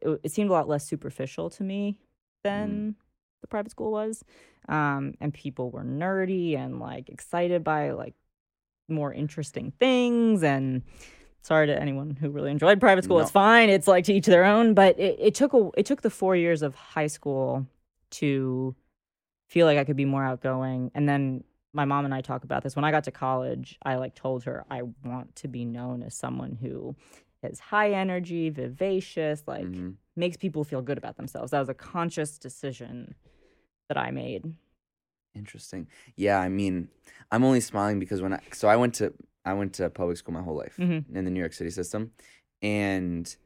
[0.00, 1.98] it, it seemed a lot less superficial to me
[2.42, 2.94] than
[3.40, 4.24] the private school was.
[4.68, 8.14] Um, and people were nerdy and like excited by like
[8.88, 10.42] more interesting things.
[10.42, 10.82] And
[11.42, 13.70] sorry to anyone who really enjoyed private school, it's fine.
[13.70, 14.74] It's like to each their own.
[14.74, 17.66] But it, it took a it took the four years of high school
[18.12, 18.74] to
[19.48, 20.90] feel like I could be more outgoing.
[20.94, 21.44] And then
[21.76, 22.74] my mom and I talk about this.
[22.74, 26.14] When I got to college, I like told her I want to be known as
[26.14, 26.96] someone who
[27.42, 29.94] is high energy, vivacious, like Mhm.
[30.16, 31.50] makes people feel good about themselves.
[31.52, 33.14] That was a conscious decision
[33.88, 34.54] that I made.
[35.34, 35.86] Interesting.
[36.16, 36.88] Yeah, I mean,
[37.30, 39.12] I'm only smiling because when I so I went to
[39.44, 41.04] I went to public school my whole life Mhm.
[41.14, 42.12] in the New York City system,
[42.62, 43.36] and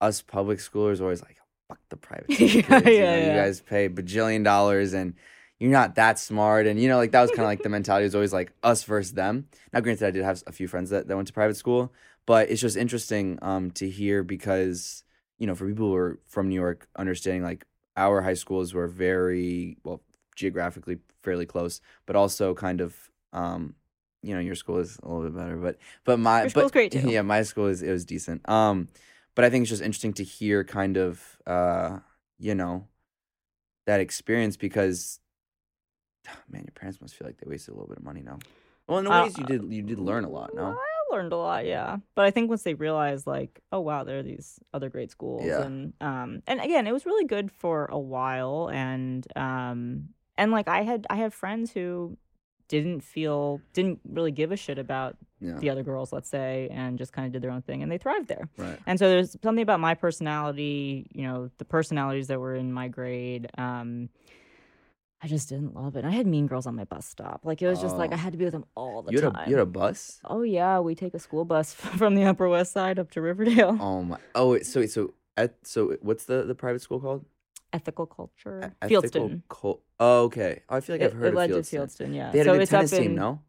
[0.00, 1.38] us public schoolers always like
[1.68, 2.86] fuck the private school Yeah, kids.
[2.86, 5.14] you, yeah, you guys pay bajillion dollars and
[5.60, 8.04] you're not that smart and you know like that was kind of like the mentality
[8.04, 9.46] was always like us versus them.
[9.72, 11.92] Now, granted, I did have a few friends that, that went to private school,
[12.26, 15.04] but it's just interesting um to hear because
[15.38, 18.88] you know for people who are from New York, understanding like our high schools were
[18.88, 20.00] very well
[20.36, 22.96] geographically fairly close, but also kind of
[23.32, 23.74] um
[24.22, 26.72] you know your school is a little bit better, but but my Your school's but,
[26.72, 27.08] great, too.
[27.08, 28.46] Yeah, my school is it was decent.
[28.48, 28.88] Um,
[29.34, 31.98] but I think it's just interesting to hear kind of uh
[32.38, 32.88] you know
[33.86, 35.20] that experience because
[36.50, 38.38] man, your parents must feel like they wasted a little bit of money now.
[38.86, 40.54] Well, in a Uh, ways you did you did learn a lot.
[40.54, 41.96] No, I learned a lot, yeah.
[42.14, 45.44] But I think once they realized, like, oh wow, there are these other great schools,
[45.44, 45.62] Yeah.
[45.62, 50.68] and um, and again, it was really good for a while, and um, and like
[50.68, 52.18] I had I have friends who
[52.68, 56.98] didn't feel didn't really give a shit about yeah, the other girls, let's say, and
[56.98, 58.48] just kind of did their own thing, and they thrived there.
[58.58, 58.78] right.
[58.86, 62.88] And so there's something about my personality, you know, the personalities that were in my
[62.88, 63.48] grade.
[63.56, 64.08] Um,
[65.24, 66.04] I just didn't love it.
[66.04, 67.40] I had mean girls on my bus stop.
[67.44, 68.18] Like it was just like I Oh.
[68.18, 69.46] had to be with them all the You had time.
[69.46, 70.20] a you had a bus.
[70.24, 73.78] Oh yeah, we take a school bus from the Upper West Side up to Riverdale.
[73.80, 74.18] Oh my!
[74.34, 77.24] Oh, wait, so so at so what's the the private school called?
[77.72, 79.04] Ethical culture, E- Fieldston.
[79.04, 80.60] Ethical Col- oh, okay.
[80.68, 82.08] Oh, I feel like I've heard it led of to Fieldston.
[82.10, 82.30] Fieldston, yeah.
[82.30, 83.40] They had so a good it's tennis up in, team, no?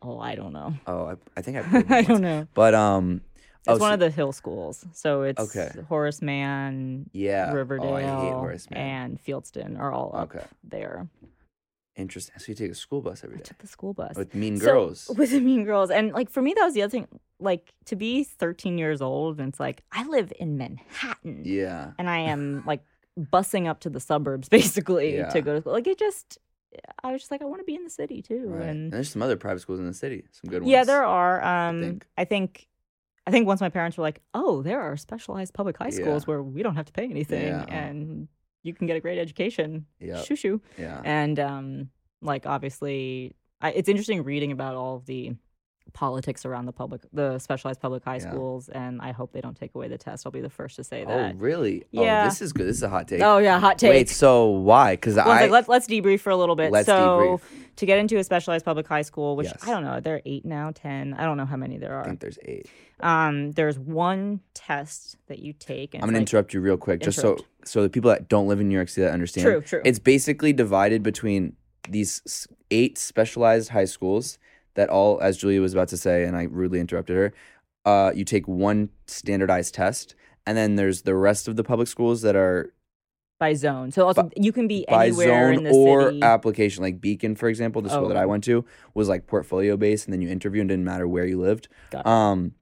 [0.00, 0.74] Oh, I don't know.
[0.86, 1.62] Oh, I, I think I.
[1.68, 2.08] played I once.
[2.08, 2.46] don't know.
[2.54, 3.20] But um,
[3.68, 5.70] It's oh, one so- of the hill schools, so it's Okay.
[5.88, 7.52] Horace Mann, yeah.
[7.52, 8.80] Riverdale, Oh, I hate Horace Mann.
[8.80, 11.08] and Fieldston are all up Okay, there.
[11.96, 12.34] interesting.
[12.38, 13.42] So you take a school bus every day.
[13.44, 14.16] I took the school bus.
[14.16, 15.10] with mean So, girls.
[15.16, 17.08] with the mean girls and like for me that was the other thing
[17.40, 21.92] like to be 13 years old and it's like i live in manhattan yeah.
[21.98, 22.82] and i am like
[23.16, 25.28] busing up to the suburbs basically Yeah.
[25.30, 26.38] to go to school like it just
[27.04, 28.62] i was just like i want to be in the city too Right.
[28.62, 30.24] And and there's some other private schools in the city.
[30.32, 30.70] Some good ones.
[30.72, 32.06] yeah there are um think.
[32.16, 32.66] I think
[33.28, 36.26] i think once my parents were like oh there are specialized public high schools Yeah.
[36.30, 37.64] where we don't have to pay anything Yeah.
[37.82, 38.28] and
[38.62, 40.24] you can get a great education Yep.
[40.26, 41.00] shoo shoo Yeah.
[41.04, 41.90] and um
[42.22, 45.34] like obviously I, it's interesting reading about all of the
[45.94, 48.30] politics around the public the specialized public high Yeah.
[48.30, 50.84] schools and i hope they don't take away the test i'll be the first to
[50.84, 51.34] say that.
[51.34, 51.84] Oh, really?
[51.90, 52.22] Yeah.
[52.22, 52.66] Oh, this is good.
[52.66, 53.22] This is a hot take.
[53.22, 54.94] oh yeah hot take Wait, so why?
[54.94, 57.40] Because One I sec, let's let's debrief for a little bit let's so debrief.
[57.76, 59.58] to get into a specialized public high school which Yes.
[59.66, 62.02] i don't know there are eight now ten i don't know how many there are.
[62.02, 62.66] I think there's eight.
[63.00, 67.00] um there's one test that you take and I'm gonna like- interrupt you real quick,
[67.00, 69.44] just so so the people that don't live in New York City that understand.
[69.46, 69.82] True, true.
[69.84, 71.54] It's basically divided between
[71.88, 74.38] these eight specialized high schools
[74.78, 77.32] that all, as Julia was about to say, and I rudely interrupted her.
[77.84, 80.14] Uh, you take one standardized test,
[80.46, 82.72] and then there's the rest of the public schools that are
[83.40, 85.86] by zone so also you can be by anywhere zone in the school.
[85.88, 86.82] or city application.
[86.84, 88.28] Like Beacon, for example, the school that I Oh.
[88.28, 88.64] went to
[88.94, 91.66] was like portfolio based, and then you interview, and didn't matter where you lived.
[91.90, 92.06] Got it.
[92.06, 92.52] Um,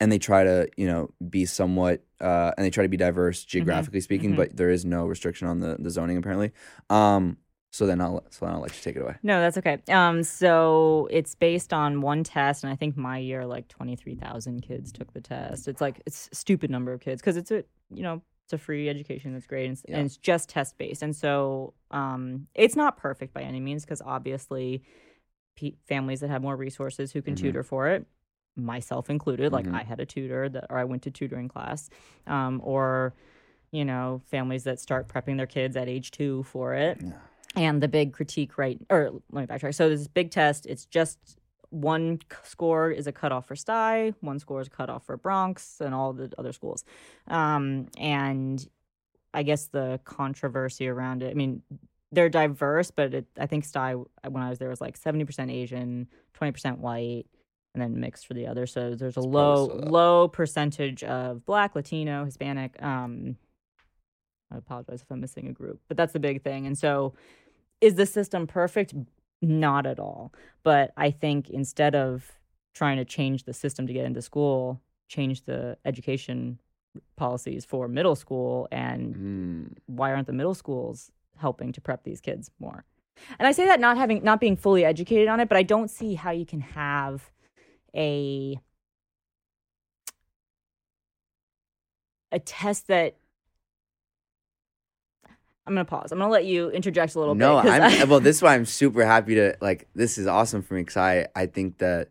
[0.00, 3.44] and they try to, you know, be somewhat, uh, and they try to be diverse
[3.44, 4.36] geographically speaking, mhm.
[4.36, 6.52] but there is no restriction on the the zoning apparently.
[6.90, 7.38] Um,
[7.74, 9.16] so then I'll so then I'll let you take it away.
[9.24, 9.78] No, that's okay.
[9.88, 14.14] Um, so it's based on one test, and I think my year, like twenty three
[14.14, 15.66] thousand kids took the test.
[15.66, 18.58] It's like it's a stupid number of kids because it's a you know it's a
[18.58, 19.96] free education that's great, and it's, Yeah.
[19.96, 24.00] and it's just test based, and so um, it's not perfect by any means because
[24.02, 24.84] obviously,
[25.56, 27.38] pe- families that have more resources who can Mhm.
[27.38, 28.06] tutor for it,
[28.54, 29.74] myself included, like Mhm.
[29.74, 31.90] I had a tutor that, or I went to tutoring class,
[32.28, 33.14] um, or
[33.72, 37.14] you know families that start prepping their kids at age two for it Yeah.
[37.56, 41.38] And the big critique right or let me backtrack so this big test it's just
[41.74, 45.94] one score is a cutoff for Stuy, one score is a cutoff for Bronx, and
[45.94, 46.84] all the other schools.
[47.26, 48.66] Um, and
[49.34, 51.62] I guess the controversy around it, I mean,
[52.12, 56.08] they're diverse, but it, I think Stuy, when I was there, was like 70% Asian,
[56.40, 57.26] 20% white,
[57.74, 58.66] and then mixed for the other.
[58.66, 59.90] So there's a It's low probably still that.
[59.90, 62.80] low percentage of Black, Latino, Hispanic.
[62.80, 63.36] Um,
[64.52, 66.66] I apologize if I'm missing a group, but that's the big thing.
[66.66, 67.14] And so,
[67.84, 68.94] is the system perfect?
[69.42, 70.32] Not at all.
[70.62, 72.32] But I think instead of
[72.74, 76.58] trying to change the system to get into school, change the education
[77.16, 79.76] policies for middle school and Mm.
[79.86, 82.84] why aren't the middle schools helping to prep these kids more?
[83.38, 85.90] And I say that not having not being fully educated on it, but I don't
[85.90, 87.30] see how you can have
[87.94, 88.58] a
[92.32, 93.16] a test that
[95.66, 96.12] I'm gonna pause.
[96.12, 97.38] I'm gonna let you interject a little bit.
[97.40, 98.20] no, I'm well.
[98.20, 99.88] This is why I'm super happy to like.
[99.94, 102.10] This is awesome for me because I I think that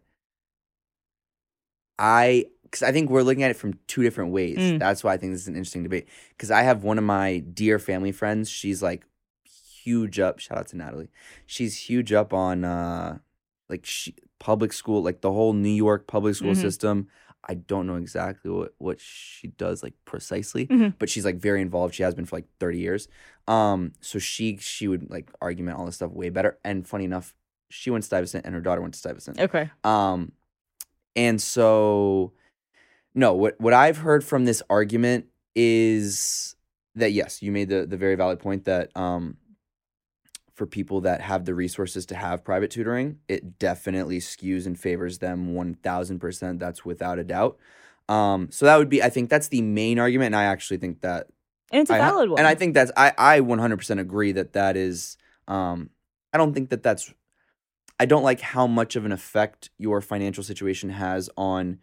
[2.00, 4.58] I because I think we're looking at it from two different ways.
[4.58, 4.80] Mm.
[4.80, 6.08] That's why I think this is an interesting debate.
[6.30, 8.50] Because I have one of my dear family friends.
[8.50, 9.06] She's like
[9.84, 10.40] huge up.
[10.40, 11.10] Shout out to Natalie.
[11.46, 13.20] She's huge up on uh
[13.70, 16.62] like she, public school, like the whole New York public school Mhm.
[16.62, 17.08] system.
[17.48, 20.94] I don't know exactly what what she does like precisely, Mhm.
[21.00, 21.94] but she's like very involved.
[21.96, 23.08] She has been for like 30 years.
[23.48, 26.58] Um, so she she would like argument all this stuff way better.
[26.64, 27.34] And funny enough,
[27.70, 29.40] she went to Stuyvesant and her daughter went to Stuyvesant.
[29.40, 29.70] okay.
[29.84, 30.32] Um,
[31.16, 32.34] and so,
[33.14, 35.26] no, what what I've heard from this argument
[35.56, 36.56] is
[36.96, 39.38] that yes, you made the the very valid point that um,
[40.56, 45.18] for people that have the resources to have private tutoring, it definitely skews and favors
[45.20, 46.60] them one thousand percent.
[46.60, 47.58] That's without a doubt.
[48.10, 51.02] Um, so that would be, I think, that's the main argument, and I actually think
[51.02, 51.28] that
[51.72, 52.40] And it's a I valid one.
[52.40, 55.90] and I think that's I I 100% agree that that is um
[56.34, 57.14] I don't think that that's
[58.00, 61.80] I don't like how much of an effect your financial situation has on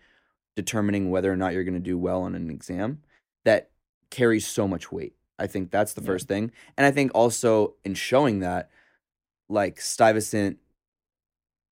[0.56, 3.00] determining whether or not you're going to do well on an exam
[3.44, 3.70] that
[4.10, 5.14] carries so much weight.
[5.40, 6.06] I think that's the Yeah.
[6.06, 6.52] first thing.
[6.76, 8.70] And I think also in showing that
[9.48, 10.58] like Stuyvesant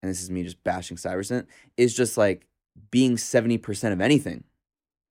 [0.02, 1.46] and this is me just bashing Stuyvesant
[1.76, 2.46] is just like
[2.90, 4.44] being 70% of anything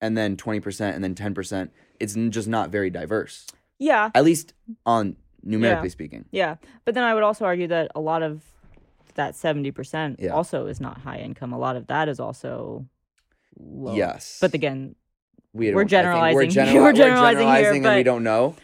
[0.01, 3.45] and then 20% and then 10% it's just not very diverse
[3.79, 4.53] yeah, at least
[4.87, 6.25] on numerically speaking.
[6.31, 6.55] yeah.
[6.83, 8.41] But then I would also argue that a lot of
[9.13, 10.29] that 70% Yeah.
[10.31, 11.53] also is not high income.
[11.53, 12.87] A lot of that is also
[13.59, 13.93] low.
[13.95, 14.95] Yes, But again,
[15.57, 18.03] we we're don't- I think generalizing We're, generali- we're we're generalizing here, generalizing and we
[18.03, 18.55] don't know.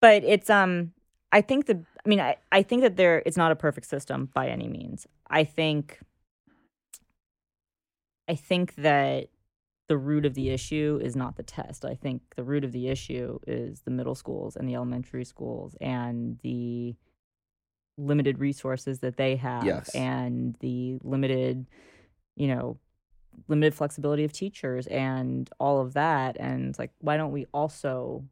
[0.00, 0.92] but it's um
[1.32, 4.28] i think the i mean i, I think that there it's not a perfect system
[4.34, 5.98] by any means i think
[8.28, 9.28] i think that
[9.88, 12.88] the root of the issue is not the test i think the root of the
[12.88, 16.94] issue is the middle schools and the elementary schools and the
[17.96, 19.88] limited resources that they have Yes.
[19.94, 21.66] and the limited
[22.36, 22.78] you know
[23.46, 28.24] limited flexibility of teachers and all of that and like why don't we also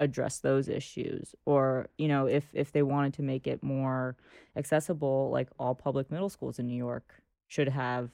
[0.00, 4.16] address those issues or you know if if they wanted to make it more
[4.56, 8.10] accessible like all public middle schools in New York should have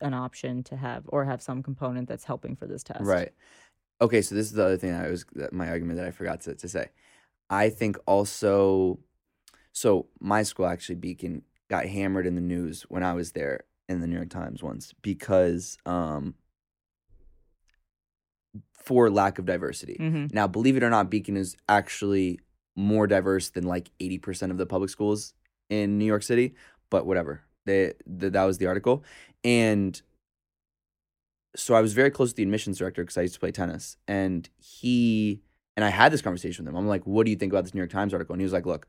[0.00, 3.32] an option to have or have some component that's helping for this test Right.
[4.02, 6.54] Okay, so this is the other thing I was my argument that I forgot to,
[6.54, 6.88] to say.
[7.50, 8.98] I think also
[9.72, 14.00] so my school actually Beacon got hammered in the news when I was there in
[14.00, 16.34] the New York Times once because um
[18.72, 19.96] for lack of diversity.
[19.98, 22.40] hmm Now, believe it or not, Beacon is actually
[22.76, 25.34] more diverse than like 80% of the public schools
[25.68, 26.54] in New York City,
[26.88, 27.42] but whatever.
[27.66, 29.04] They, th- that was the article.
[29.44, 30.00] And
[31.54, 33.96] so I was very close to the admissions director because I used to play tennis.
[34.08, 35.40] And he,
[35.76, 36.78] and I had this conversation with him.
[36.78, 38.32] I'm like, what do you think about this New York Times article?
[38.32, 38.86] And he was like, look,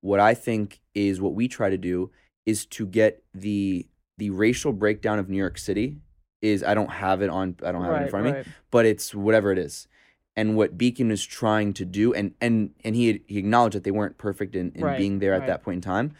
[0.00, 2.10] what I think is what we try to do
[2.46, 3.86] is to get the
[4.20, 5.96] the racial breakdown of New York City
[6.42, 8.84] is I don't have it on I don't have it in front of me, but
[8.84, 9.88] it's whatever it is.
[10.36, 13.90] And what Beacon is trying to do, and and and he he acknowledged that they
[13.90, 16.12] weren't perfect in, in Right, being there at that point in time,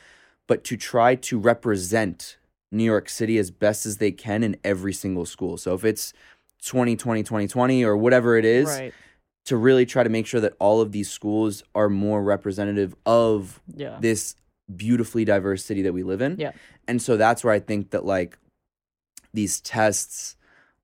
[0.47, 2.39] but to try to represent
[2.73, 5.59] New York City as best as they can in every single school.
[5.59, 6.15] So if it's
[6.63, 8.95] 2020, 2020, or whatever it is, right
[9.47, 13.61] to really try to make sure that all of these schools are more representative of
[13.75, 14.37] yeah this
[14.77, 16.37] beautifully diverse city that we live in.
[16.39, 16.53] Yeah.
[16.89, 18.39] And so that's where I think that like
[19.33, 20.37] these tests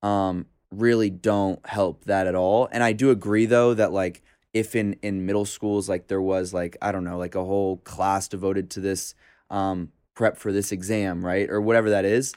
[0.02, 2.68] um really don't help that at all.
[2.72, 4.22] And I do agree though that like
[4.52, 7.78] if in in middle schools like there was like I don't know like a whole
[7.78, 9.14] class devoted to this
[9.50, 11.48] um prep for this exam, right?
[11.50, 12.34] Or whatever that is.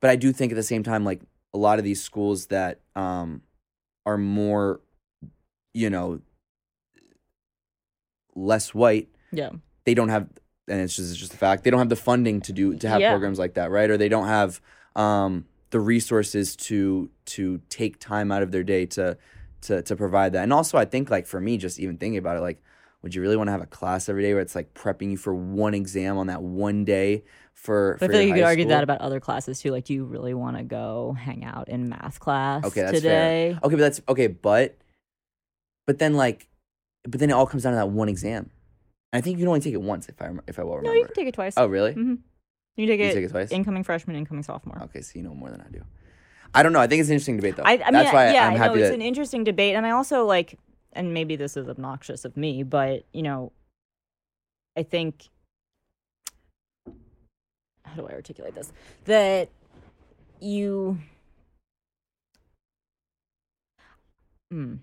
[0.00, 1.22] But I do think at the same time like
[1.54, 3.42] a lot of these schools that um
[4.04, 4.80] are more
[5.74, 6.20] you know
[8.34, 9.50] less white yeah
[9.84, 10.28] they don't have
[10.72, 12.88] and it's just it's just a fact they don't have the funding to do to
[12.88, 13.10] have Yeah.
[13.10, 14.60] programs like that right or they don't have
[14.96, 19.16] um the resources to to take time out of their day to
[19.60, 22.36] to to provide that and also i think like for me just even thinking about
[22.36, 22.62] it like
[23.02, 25.16] would you really want to have a class every day where it's like prepping you
[25.16, 27.96] for one exam on that one day for?
[27.98, 29.72] But I feel like you could argue that about other classes too.
[29.72, 33.50] Like, do you really want to go hang out in math class Okay, that's today?
[33.52, 33.60] fair.
[33.64, 34.76] Okay, but that's okay, but
[35.86, 36.46] but then like,
[37.02, 38.50] but then it all comes down to that one exam.
[39.12, 40.94] I think you can only take it once if I rem- if I well remember.
[40.94, 41.54] No, you can take it twice.
[41.56, 41.92] oh, really?
[41.92, 42.14] hmm
[42.76, 43.52] You take You it, take it twice.
[43.52, 44.80] incoming freshman, incoming sophomore.
[44.84, 45.82] Okay, so you know more than I do.
[46.54, 46.80] I don't know.
[46.80, 47.62] I think it's an interesting debate though.
[47.64, 49.86] I, I mean, why yeah, I'm I know happy it's that an interesting debate, and
[49.86, 50.58] I also like,
[50.92, 53.52] and maybe this is obnoxious of me, but you know,
[54.76, 55.28] I think,
[57.84, 58.72] how do I articulate this?
[59.06, 59.48] That
[60.40, 60.98] you,
[64.50, 64.76] hmm.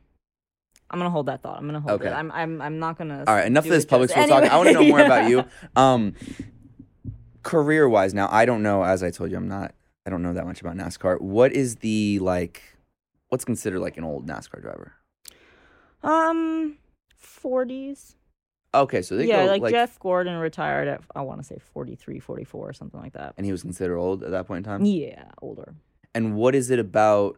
[0.92, 1.58] I'm gonna hold that thought.
[1.58, 2.10] I'm gonna hold Okay.
[2.10, 2.14] it.
[2.14, 3.24] I'm, I'm, I'm not gonna.
[3.28, 4.44] All right, enough of this public school talk.
[4.44, 5.46] I want to know Anyway, more about you.
[5.76, 6.14] Um,
[7.44, 8.84] career wise, now I don't know.
[8.84, 9.74] As I told you, I'm not.
[10.06, 11.22] I don't know that much about NASCAR.
[11.22, 12.62] What is the like?
[13.30, 14.94] What's considered like an old NASCAR driver?
[16.02, 16.78] Um,
[17.22, 18.16] 40s.
[18.74, 21.58] Okay, so they yeah, go like, like, Jeff Gordon retired at I want to say
[21.74, 23.34] 43, 44 or something like that.
[23.38, 24.86] and he was considered old at that point in time.
[24.86, 25.74] Yeah, older.
[26.14, 27.38] And what is it about?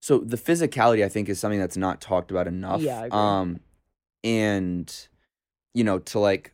[0.00, 2.80] So the physicality, I think, is something that's not talked about enough.
[2.80, 3.18] Yeah, I agree.
[3.18, 3.60] Um,
[4.24, 5.08] and
[5.74, 6.52] you know, to like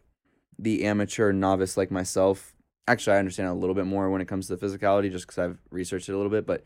[0.58, 2.54] the amateur novice like myself,
[2.88, 5.38] actually, I understand a little bit more when it comes to the physicality, just because
[5.38, 6.46] I've researched it a little bit.
[6.46, 6.64] But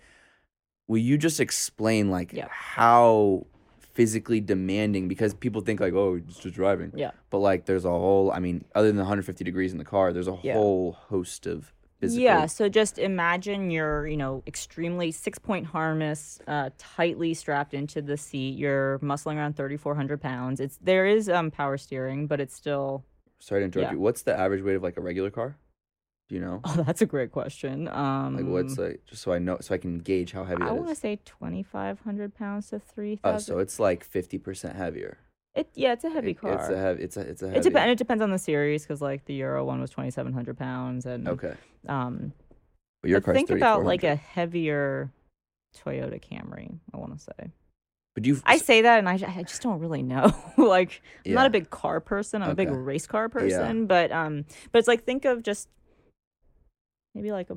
[0.88, 2.48] will you just explain like Yeah.
[2.50, 3.46] how
[3.78, 5.06] physically demanding?
[5.06, 6.92] Because people think like, oh, it's just driving.
[6.96, 7.10] Yeah.
[7.30, 8.32] But like, there's a whole.
[8.32, 10.54] I mean, other than 150 degrees in the car, there's a Yeah.
[10.54, 12.22] whole host of physical.
[12.22, 18.00] Yeah, so just imagine you're, you know, extremely six point harness, uh, tightly strapped into
[18.02, 18.58] the seat.
[18.58, 20.60] You're muscling around 3,400 pounds.
[20.60, 23.04] It's there is um power steering, but it's still.
[23.38, 23.94] Sorry to interrupt Yeah.
[23.94, 24.00] you.
[24.00, 25.56] What's the average weight of like a regular car?
[26.28, 26.60] Do you know?
[26.64, 27.88] Oh, that's a great question.
[27.88, 30.70] Um, Like what's like just so I know so I can gauge how heavy I
[30.72, 33.40] want to say 2,500 pounds to Oh, 3,000.
[33.40, 35.18] so it's like fifty percent heavier.
[35.54, 36.52] It yeah, it's a heavy car.
[36.52, 37.02] It's a heavy.
[37.02, 37.58] It's a it's a heavy.
[37.58, 37.92] it depends.
[37.92, 41.54] It depends on the series because like the Euro one was 2,700 pounds, and Okay,
[41.88, 42.32] um,
[43.02, 45.10] but your car's think about like a heavier
[45.76, 46.78] Toyota Camry.
[46.94, 47.50] I want to say.
[48.14, 48.40] But you.
[48.44, 50.34] I say that, and I, I just don't really know.
[50.56, 52.42] like, I'm not a big car person.
[52.42, 53.86] I'm a big race car person.
[53.86, 55.68] But um, but it's like think of just
[57.14, 57.56] maybe like a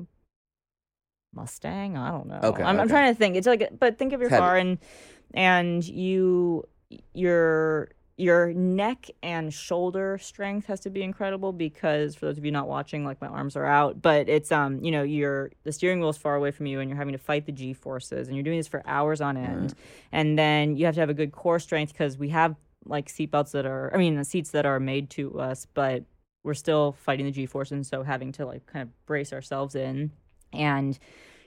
[1.34, 1.96] Mustang.
[1.96, 2.40] I don't know.
[2.42, 3.36] Okay, I'm, I'm trying to think.
[3.36, 4.40] It's like, but think of your It's heavy.
[4.40, 4.78] car and
[5.34, 6.64] and you
[7.12, 12.52] your your neck and shoulder strength has to be incredible because for those of you
[12.52, 15.98] not watching like my arms are out but it's um you know you're the steering
[15.98, 18.36] wheel is far away from you and you're having to fight the g forces and
[18.36, 19.74] you're doing this for hours on end.
[20.12, 23.50] And then you have to have a good core strength because we have like seatbelts
[23.52, 26.04] that are i mean the seats that are made to us but
[26.44, 29.74] we're still fighting the g forces and so having to like kind of brace ourselves
[29.74, 30.12] in.
[30.52, 30.96] And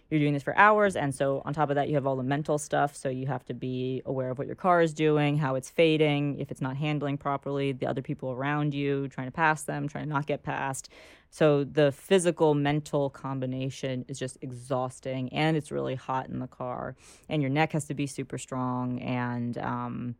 [0.09, 2.23] you're doing this for hours and so on top of that you have all the
[2.23, 5.55] mental stuff so you have to be aware of what your car is doing how
[5.55, 9.63] it's fading if it's not handling properly the other people around you trying to pass
[9.63, 10.89] them trying to not get past
[11.29, 16.95] so the physical mental combination is just exhausting and it's really hot in the car
[17.27, 20.15] and your neck has to be super strong and um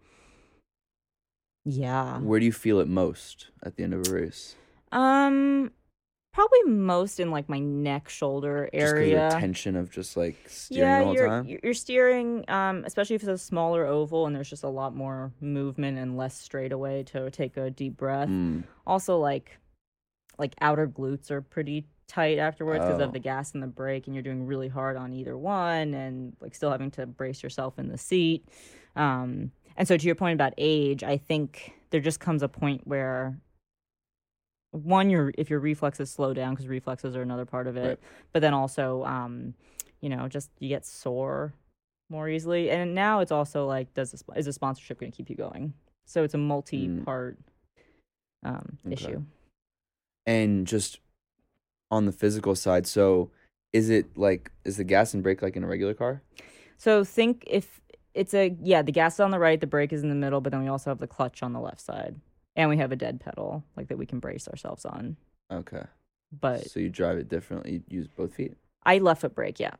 [1.63, 4.55] yeah Where do you feel it most at the end of a race?
[4.91, 5.71] um
[6.37, 10.91] probably most in like my neck shoulder Just area the tension of just like steering
[10.91, 11.47] yeah the you're, time.
[11.47, 14.95] you're you're steering um especially if it's a smaller oval and there's just a lot
[14.95, 19.57] more movement and less straightaway to take a deep breath Mm, also like
[20.37, 23.05] like outer glutes are pretty tight afterwards because Oh.
[23.05, 26.37] of the gas and the brake and you're doing really hard on either one and
[26.39, 28.47] like still having to brace yourself in the seat
[28.95, 32.81] um and so to your point about age i think there just comes a point
[32.85, 33.39] where
[34.71, 37.99] one your if your reflexes slow down because reflexes are another part of it Right.
[38.33, 39.53] but then also um
[40.01, 41.53] you know just you get sore
[42.09, 45.29] more easily and now it's also like does this is a sponsorship going to keep
[45.29, 45.73] you going
[46.05, 47.37] so it's a multi-part
[48.43, 48.93] um Okay.
[48.93, 49.23] issue
[50.25, 50.99] and just
[51.89, 53.31] on the physical side, so
[53.71, 56.21] is it like is the gas and brake like in a regular car?
[56.77, 57.79] So think if
[58.13, 60.41] it's a yeah, the gas is on the right, the brake is in the middle,
[60.41, 62.19] but then we also have the clutch on the left side,
[62.57, 65.15] and we have a dead pedal like that we can brace ourselves on.
[65.51, 65.83] Okay.
[66.37, 67.83] But so you drive it differently.
[67.87, 68.55] You use both feet.
[68.83, 69.75] I left foot brake, yeah,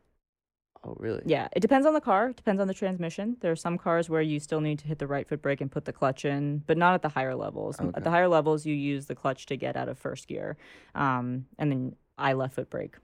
[0.84, 1.22] Oh, really?
[1.26, 1.48] yeah.
[1.54, 3.36] It depends on the car, depends on the transmission.
[3.40, 5.70] There are some cars where you still need to hit the right foot brake and
[5.70, 7.78] put the clutch in, but not at the higher levels.
[7.80, 7.90] Okay.
[7.94, 10.56] At the higher levels, you use the clutch to get out of first gear,
[10.94, 12.96] um, and then I left foot brake.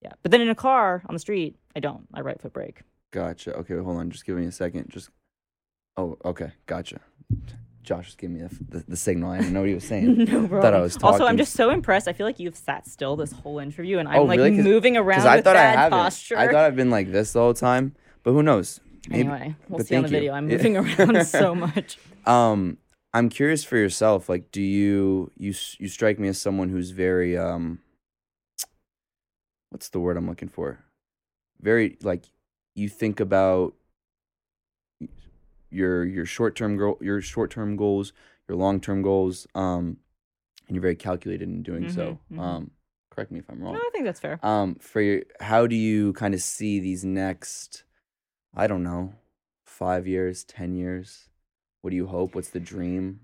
[0.00, 2.06] Yeah, but then in a car on the street, I don't.
[2.14, 2.82] I right foot brake.
[3.10, 3.52] Gotcha.
[3.54, 4.10] Okay, hold on.
[4.10, 4.88] Just give me a second.
[4.88, 5.10] Just.
[5.96, 6.52] Oh, okay.
[6.66, 7.00] Gotcha.
[7.88, 9.30] Josh just gave me the, the, the signal.
[9.30, 10.18] I didn't know what he was saying.
[10.24, 10.60] no problem.
[10.60, 11.08] Thought I was talking.
[11.08, 12.06] Also, I'm just so impressed.
[12.06, 14.50] I feel like you've sat still this whole interview, and I'm Oh, like really?
[14.50, 15.98] moving around I with thought I bad haven't.
[15.98, 16.36] posture.
[16.36, 18.80] I thought I've been like this the whole time, but who knows?
[19.08, 19.20] Maybe.
[19.20, 20.18] anyway, we'll see on the thank you.
[20.18, 20.32] video.
[20.34, 20.76] I'm moving
[21.08, 21.96] around so much.
[22.26, 22.76] Um,
[23.14, 24.28] I'm curious for yourself.
[24.28, 27.78] Like, do you you you strike me as someone who's very um.
[29.70, 30.80] What's the word I'm looking for?
[31.62, 32.24] Very like,
[32.74, 33.74] you think about
[35.70, 38.12] your your short term goal, your short term goals,
[38.48, 39.98] your long term goals, um,
[40.66, 42.18] and you're very calculated in doing so.
[42.30, 42.40] Mhm, mhm.
[42.40, 42.70] Um,
[43.10, 43.76] correct me if I'm No, wrong.
[43.76, 44.38] I think that's fair.
[44.44, 47.84] Um, for your, how do you kind of see these next,
[48.54, 49.14] I don't know,
[49.64, 51.28] five years, ten years?
[51.82, 52.34] What do you hope?
[52.34, 53.20] What's the dream?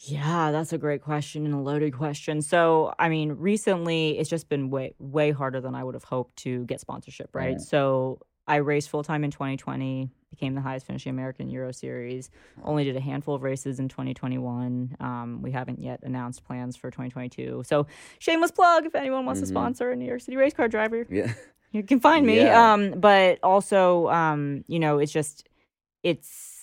[0.00, 2.40] Yeah, that's a great question and a loaded question.
[2.40, 6.36] So, I mean, recently it's just been way way harder than I would have hoped
[6.44, 7.56] to get sponsorship, right?
[7.56, 7.60] Right.
[7.60, 12.30] So, I raced full time in 2020, became the highest finishing American Euro Series.
[12.64, 14.96] Only did a handful of races in 2021.
[15.00, 17.62] Um, we haven't yet announced plans for 2022.
[17.66, 17.86] So,
[18.18, 19.50] shameless plug if anyone wants to Mhm.
[19.50, 21.32] sponsor a New York City race car driver, Yeah.
[21.72, 22.36] you can find me.
[22.36, 22.72] Yeah.
[22.72, 25.46] Um, but also, um, you know, it's just
[26.02, 26.57] it's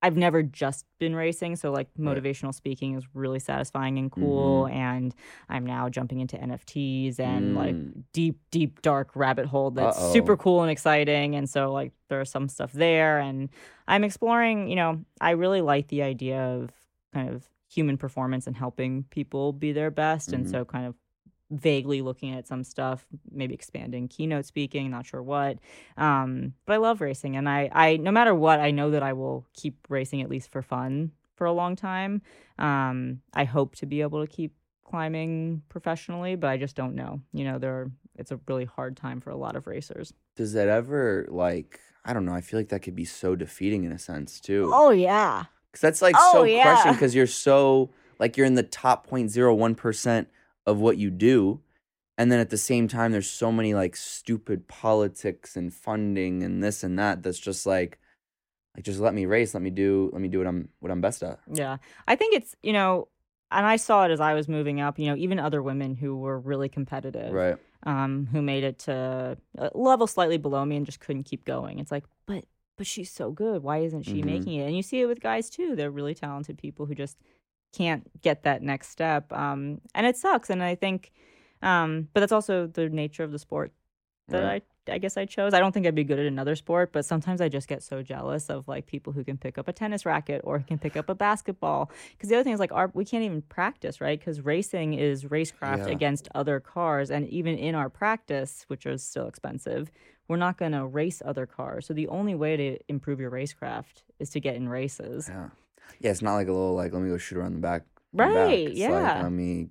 [0.00, 2.16] I've never just been racing, so like Right.
[2.16, 4.66] motivational speaking is really satisfying and cool.
[4.68, 5.12] And
[5.48, 8.04] I'm now jumping into NFTs and like Mm.
[8.12, 10.12] deep, deep, dark rabbit hole that's Uh-oh.
[10.12, 11.34] super cool and exciting.
[11.34, 13.48] And so like there's some stuff there, and
[13.88, 14.68] I'm exploring.
[14.68, 16.70] You know, I really like the idea of
[17.12, 20.50] kind of human performance and helping people be their best, and Mhm.
[20.50, 20.94] so kind of
[21.50, 25.58] vaguely looking at some stuff, maybe expanding keynote speaking, not sure what.
[25.96, 29.12] Um, but I love racing and I, I no matter what, I know that I
[29.14, 32.22] will keep racing at least for fun for a long time.
[32.58, 37.20] Um, I hope to be able to keep climbing professionally, but I just don't know.
[37.32, 40.12] You know, there are, it's a really hard time for a lot of racers.
[40.36, 42.32] Does that ever like I don't know?
[42.34, 44.70] I feel like that could be so defeating in a sense too.
[44.72, 45.44] Oh yeah.
[45.70, 46.62] Because that's like Oh, so yeah.
[46.62, 46.92] crushing.
[46.92, 50.28] Because you're so like you're in the top 0.01 percent
[50.68, 51.60] of what you do,
[52.18, 56.62] and then at the same time, there's so many like stupid politics and funding and
[56.62, 57.22] this and that.
[57.22, 57.98] That's just like,
[58.74, 61.00] like just let me race, let me do, let me do what I'm what I'm
[61.00, 61.38] best at.
[61.52, 61.78] Yeah.
[62.06, 63.08] I think it's, you know,
[63.50, 66.16] and I saw it as I was moving up, you know, even other women who
[66.16, 67.32] were really competitive.
[67.32, 67.56] Right.
[67.84, 71.78] um, who made it to a level slightly below me and just couldn't keep going.
[71.78, 72.44] It's like, but
[72.76, 73.62] but she's so good.
[73.62, 74.24] Why isn't she Mhm.
[74.24, 74.66] making it?
[74.66, 75.74] And you see it with guys too.
[75.76, 77.16] They're really talented people who just
[77.72, 79.32] can't get that next step.
[79.32, 80.50] Um, and it sucks.
[80.50, 81.10] And I think,
[81.62, 83.72] um, but that's also the nature of the sport
[84.28, 84.62] that Right.
[84.62, 85.52] I I guess I chose.
[85.52, 88.02] I don't think I'd be good at another sport, but sometimes I just get so
[88.02, 91.10] jealous of like people who can pick up a tennis racket or can pick up
[91.10, 91.90] a basketball.
[92.12, 94.18] Because the other thing is like our we can't even practice, right?
[94.18, 95.92] Because racing is racecraft Yeah.
[95.92, 99.90] against other cars, and even in our practice, which is still expensive,
[100.26, 101.84] we're not going to race other cars.
[101.86, 105.28] So the only way to improve your racecraft is to get in races.
[105.28, 105.48] Yeah.
[106.00, 106.10] Yeah.
[106.10, 107.82] It's not like a little like let me go shoot around the back.
[108.12, 108.34] back.
[108.34, 108.90] Right, It's yeah.
[109.14, 109.68] Like, let me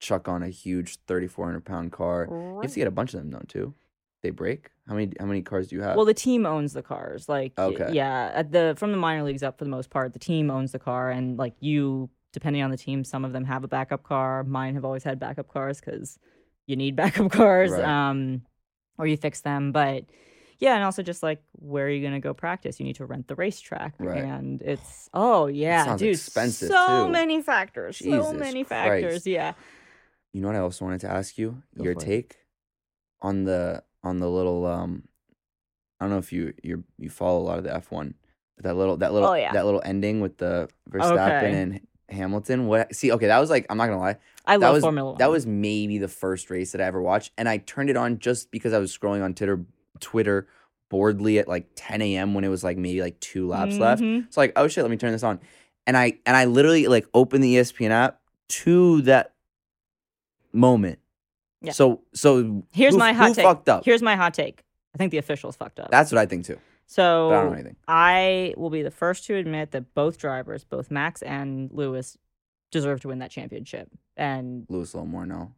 [0.00, 2.26] chuck on a huge 3,400 pound car.
[2.30, 3.74] You have to get a bunch of them though too.
[4.22, 4.70] They break.
[4.88, 5.12] How many?
[5.20, 5.96] How many cars do you have?
[5.96, 7.28] Well, the team owns the cars.
[7.28, 7.90] Like, Okay.
[7.92, 10.72] yeah, at the from the minor leagues up for the most part, the team owns
[10.72, 14.02] the car, and like you, depending on the team, some of them have a backup
[14.02, 14.42] car.
[14.44, 16.18] Mine have always had backup cars because
[16.66, 17.84] you need backup cars, Right.
[17.84, 18.40] um,
[18.96, 19.72] or you fix them.
[19.72, 20.04] But
[20.58, 22.78] yeah, and also just like where are you gonna go practice?
[22.80, 24.24] You need to rent the racetrack, Right.
[24.24, 27.12] and it's oh yeah, dude, expensive, so too.
[27.12, 28.68] many factors, so Jesus many Christ.
[28.68, 29.26] factors.
[29.26, 29.54] Yeah,
[30.32, 31.62] You know what I also wanted to ask you?
[31.76, 32.04] Go Your for it.
[32.04, 32.36] take
[33.22, 35.04] on the on the little um
[36.00, 38.14] I don't know if you you you follow a lot of the F one,
[38.56, 39.52] but that little that little Oh, yeah.
[39.52, 41.60] that little ending with the Verstappen Okay.
[41.62, 41.80] and
[42.10, 42.66] Hamilton.
[42.66, 44.16] What see, okay, that was like I'm not gonna lie.
[44.46, 45.18] I that love was Formula One.
[45.18, 47.32] that was maybe the first race that I ever watched.
[47.38, 49.64] And I turned it on just because I was scrolling on Twitter
[50.00, 50.46] Twitter
[50.90, 52.34] boredly at like 10 a.m.
[52.34, 54.02] when it was like maybe like two laps left.
[54.02, 54.26] Mhm.
[54.26, 55.40] It's like, oh shit, let me turn this on.
[55.86, 59.34] And I and I literally like opened the ESPN app to that
[60.52, 60.98] moment.
[61.60, 61.72] Yeah.
[61.72, 63.44] So so Here's who, my hot take.
[63.44, 63.84] fucked up?
[63.84, 64.62] Here's my hot take.
[64.94, 65.90] I think the officials fucked up.
[65.90, 66.58] That's what I think too.
[66.86, 67.76] So I don't know anything.
[67.88, 72.16] I will be the first to admit that both drivers, both Max and Lewis,
[72.70, 73.88] deserve to win that championship.
[74.16, 75.52] And Lewis a little more no.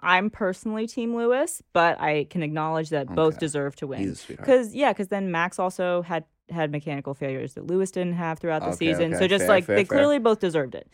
[0.00, 3.40] I'm personally Team Lewis, but I can acknowledge that both Okay.
[3.40, 4.14] deserve to He's win.
[4.14, 4.46] sweetheart.
[4.46, 8.62] Because yeah, because then Max also had had mechanical failures that Lewis didn't have throughout
[8.62, 9.06] the Okay, season.
[9.14, 9.98] okay, so just fair, like fair, they fair.
[9.98, 10.88] clearly both deserved it.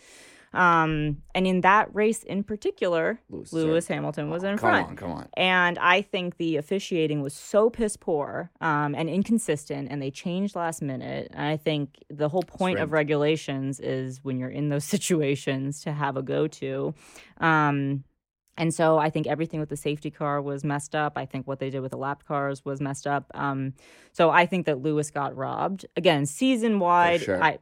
[0.55, 3.95] Um, and in that race in particular, Lewis, deserved Lewis it.
[3.95, 4.89] Hamilton was Oh, in come front.
[4.89, 5.29] on, come on.
[5.35, 10.55] And I think the officiating was so piss poor um, and inconsistent, and they changed
[10.55, 11.29] last minute.
[11.33, 12.93] And I think the whole point of rigged.
[12.93, 16.95] regulations is when you're in those situations to have a go to.
[17.39, 18.05] Um,
[18.59, 21.15] and so I think everything with the safety car was messed up.
[21.17, 23.31] I think what they did with the lap cars was messed up.
[23.35, 23.73] Um,
[24.13, 25.87] so I think that Lewis got robbed.
[25.97, 27.43] Again, season wide, sure.
[27.43, 27.59] I.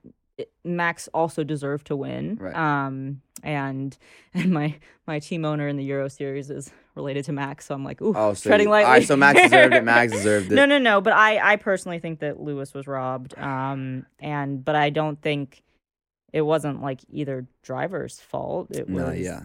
[0.65, 2.37] Max also deserved to win.
[2.41, 2.55] Right.
[2.57, 3.97] Um, and
[4.35, 7.85] and my my team owner in the Euro Series is related to Max, so I'm
[7.85, 8.87] like, ooh, Oh, so treading lightly.
[8.87, 9.85] all right, so Max deserved it.
[9.85, 10.55] Max deserved it.
[10.55, 11.01] no, no, no.
[11.03, 13.37] But I I personally think that Lewis was robbed.
[13.39, 15.63] Um, and but I don't think
[16.33, 18.69] it wasn't like either driver's fault.
[18.71, 19.43] It was No, yeah.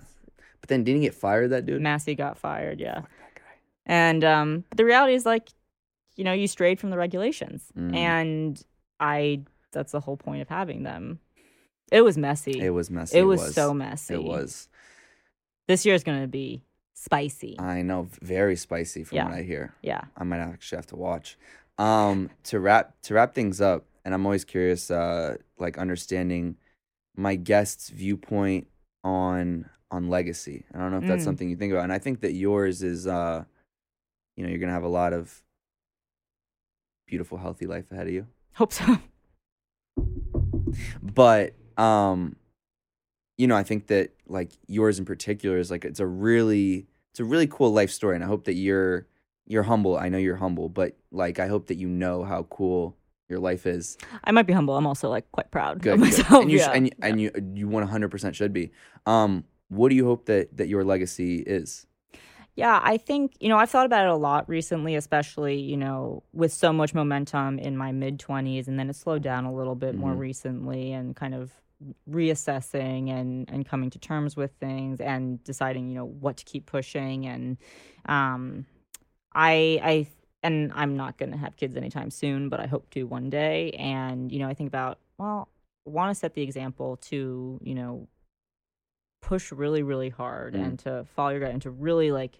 [0.66, 1.80] But then didn't he get fired, that dude?
[1.80, 2.96] Masi got fired, yeah.
[3.02, 3.42] Fuck that guy.
[3.86, 5.50] And um, but the reality is like,
[6.16, 7.96] you know, you strayed from the regulations, Mm.
[7.96, 8.64] and
[9.00, 9.42] I.
[9.74, 11.20] That's the whole point of having them.
[11.92, 12.60] It was messy.
[12.60, 13.20] It was messy.
[13.20, 14.16] It was, so messy.
[14.16, 14.68] It was.
[15.68, 16.64] This year is going to be
[16.96, 17.60] spicy.
[17.60, 19.26] I know, very spicy from Yeah.
[19.26, 19.76] what I hear.
[19.84, 20.02] yeah.
[20.18, 21.38] I might actually have to watch.
[21.78, 26.56] Um, to wrap to wrap things up, and I'm always curious, uh, like understanding
[27.16, 28.68] my guest's viewpoint
[29.04, 30.66] on on legacy.
[30.74, 31.26] I don't know if that's Mm.
[31.26, 33.44] something you think about, and I think that yours is, uh,
[34.36, 35.41] you know, you're gonna have a lot of
[37.07, 38.28] beautiful, healthy life ahead of you.
[38.56, 38.98] Hope so.
[41.02, 42.36] but um
[43.38, 47.20] you know i think that like yours in particular is like it's a really it's
[47.20, 49.07] a really cool life story and i hope that you're
[49.48, 52.98] you're humble i know you're humble but like i hope that you know how cool
[53.30, 54.78] your life is I might be humble.
[54.78, 56.06] I'm also like quite proud good, of good.
[56.06, 56.41] myself.
[56.44, 56.72] and you sh- yeah.
[56.74, 58.72] and, you- and you you 100% should be
[59.07, 61.88] um what do you hope that that your legacy is?
[62.56, 66.24] Yeah, I think, you know, I've thought about it a lot recently, especially, you know,
[66.34, 69.76] with so much momentum in my mid 20s and then it slowed down a little
[69.76, 70.20] bit more Mhm.
[70.20, 71.52] recently and kind of
[72.10, 76.66] reassessing and and coming to terms with things and deciding, you know, what to keep
[76.66, 77.26] pushing.
[77.28, 77.58] And
[78.06, 78.66] um
[79.34, 80.08] I I
[80.44, 83.72] and I'm not going to have kids anytime soon, but I hope to one day.
[83.72, 85.50] And you know, I think about, well,
[85.86, 88.08] want to set the example to, you know,
[89.31, 90.64] push really really hard Mm.
[90.64, 92.34] and to follow your gut and to really like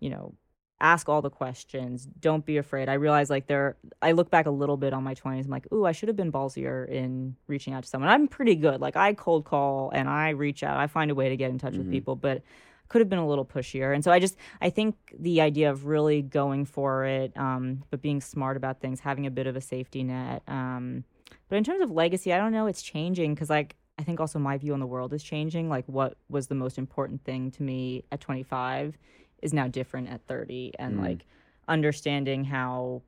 [0.00, 0.34] you know
[0.82, 2.06] ask all the questions.
[2.06, 2.88] Don't be afraid.
[2.88, 5.66] I realize like there i look back a little bit on my 20s i'm like
[5.72, 8.10] ooh i should have been ballsier in reaching out to someone.
[8.10, 8.80] I'm pretty good.
[8.80, 10.76] Like i cold call and i reach out.
[10.78, 11.78] I find a way to get in touch Mhm.
[11.78, 12.42] with people but
[12.88, 13.94] could have been a little pushier.
[13.94, 18.00] And so i just i think the idea of really going for it um, but
[18.02, 21.04] being smart about things having a bit of a safety net um,
[21.48, 22.66] but in terms of legacy i don't know.
[22.72, 25.84] It's changing because like i think also my view on the world is changing like
[25.86, 28.96] what was the most important thing to me at 25
[29.42, 31.00] is now different at 30 and Mm.
[31.00, 31.26] like
[31.68, 33.02] understanding how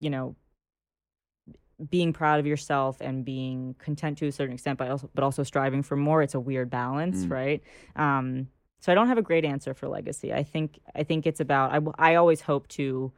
[0.00, 0.34] you know
[1.90, 5.42] being proud of yourself and being content to a certain extent but also but also
[5.44, 7.30] striving for more it's a weird balance Mm.
[7.30, 7.62] right
[7.96, 8.48] um
[8.80, 11.72] so i don't have a great answer for legacy i think i think it's about
[11.98, 13.12] I, I always hope to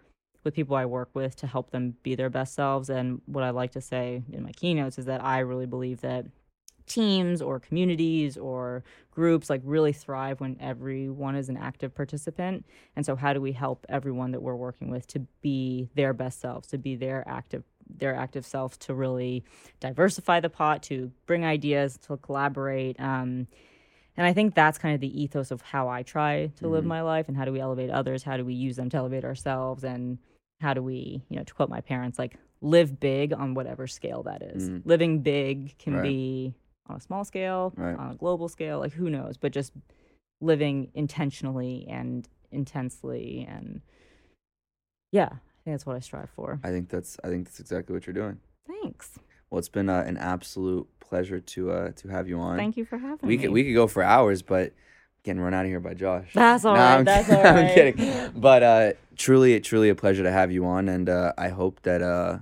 [0.44, 3.50] with people i work with to help them be their best selves and what i
[3.50, 6.26] like to say in my keynotes is that i really believe that
[6.90, 13.06] teams or communities or groups like really thrive when everyone is an active participant and
[13.06, 16.66] so how do we help everyone that we're working with to be their best selves
[16.68, 19.44] to be their active their active self to really
[19.78, 23.46] diversify the pot to bring ideas to collaborate um,
[24.16, 26.88] and i think that's kind of the ethos of how i try to live Mhm.
[26.88, 29.24] my life and how do we elevate others how do we use them to elevate
[29.24, 30.18] ourselves and
[30.60, 34.22] how do we you know to quote my parents like live big on whatever scale
[34.24, 34.82] that is Mhm.
[34.84, 36.02] living big can Right.
[36.02, 36.54] be
[36.88, 37.96] on a small scale Right.
[37.96, 39.36] on a global scale like who knows?
[39.36, 39.72] But just
[40.40, 43.82] living intentionally and intensely and
[45.12, 46.58] yeah i think that's what i strive for.
[46.64, 48.38] I think that's i think that's exactly what you're doing.
[48.66, 49.18] Thanks.
[49.50, 52.56] Well it's been uh, an absolute pleasure to uh to have you on.
[52.56, 53.42] Thank you for having we me.
[53.42, 54.72] could we could go for hours, but
[55.22, 56.30] getting run out of here by Josh.
[56.34, 58.30] That's all No, right, I'm, that's all I'm kidding.
[58.34, 62.00] But uh, truly, truly a pleasure to have you on, and uh, I hope that
[62.00, 62.38] uh,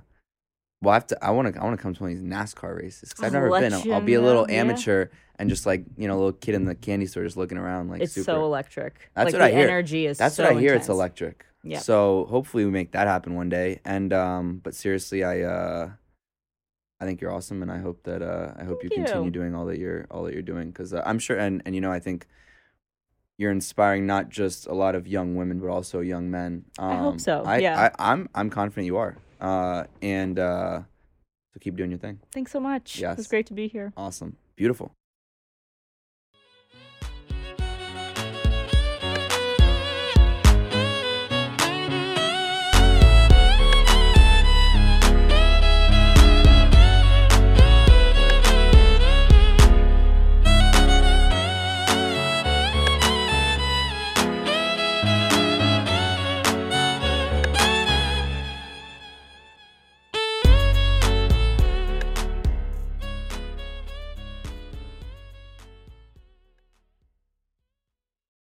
[0.81, 1.23] well, I have to.
[1.23, 1.61] I want to.
[1.61, 3.73] I want to come to one of these NASCAR races because I've never been.
[3.73, 4.61] I'll, I'll be a little know, yeah.
[4.61, 5.07] amateur
[5.37, 7.89] and just like you know, a little kid in the candy store just looking around
[7.89, 8.25] like it's super.
[8.25, 9.67] so electric That's like what the I hear.
[9.67, 10.73] energy is That's so what I hear.
[10.75, 11.45] It's electric.
[11.63, 11.79] Yeah.
[11.79, 13.81] So hopefully we make that happen one day.
[13.83, 15.89] And um, but seriously, I uh,
[16.99, 19.31] I think you're awesome, and I hope that uh, I hope Thank you continue you.
[19.31, 21.81] doing all that you're all that you're doing because uh, I'm sure, and and you
[21.81, 22.27] know, I think
[23.37, 26.65] you're inspiring not just a lot of young women, but also young men.
[26.77, 27.91] Um, I hope so, I, yeah.
[27.97, 29.17] I, I'm I'm confident you are.
[29.39, 30.81] Uh, and uh,
[31.53, 32.19] so keep doing your thing.
[32.31, 34.91] thanks so much it was great to be here Awesome, beautiful.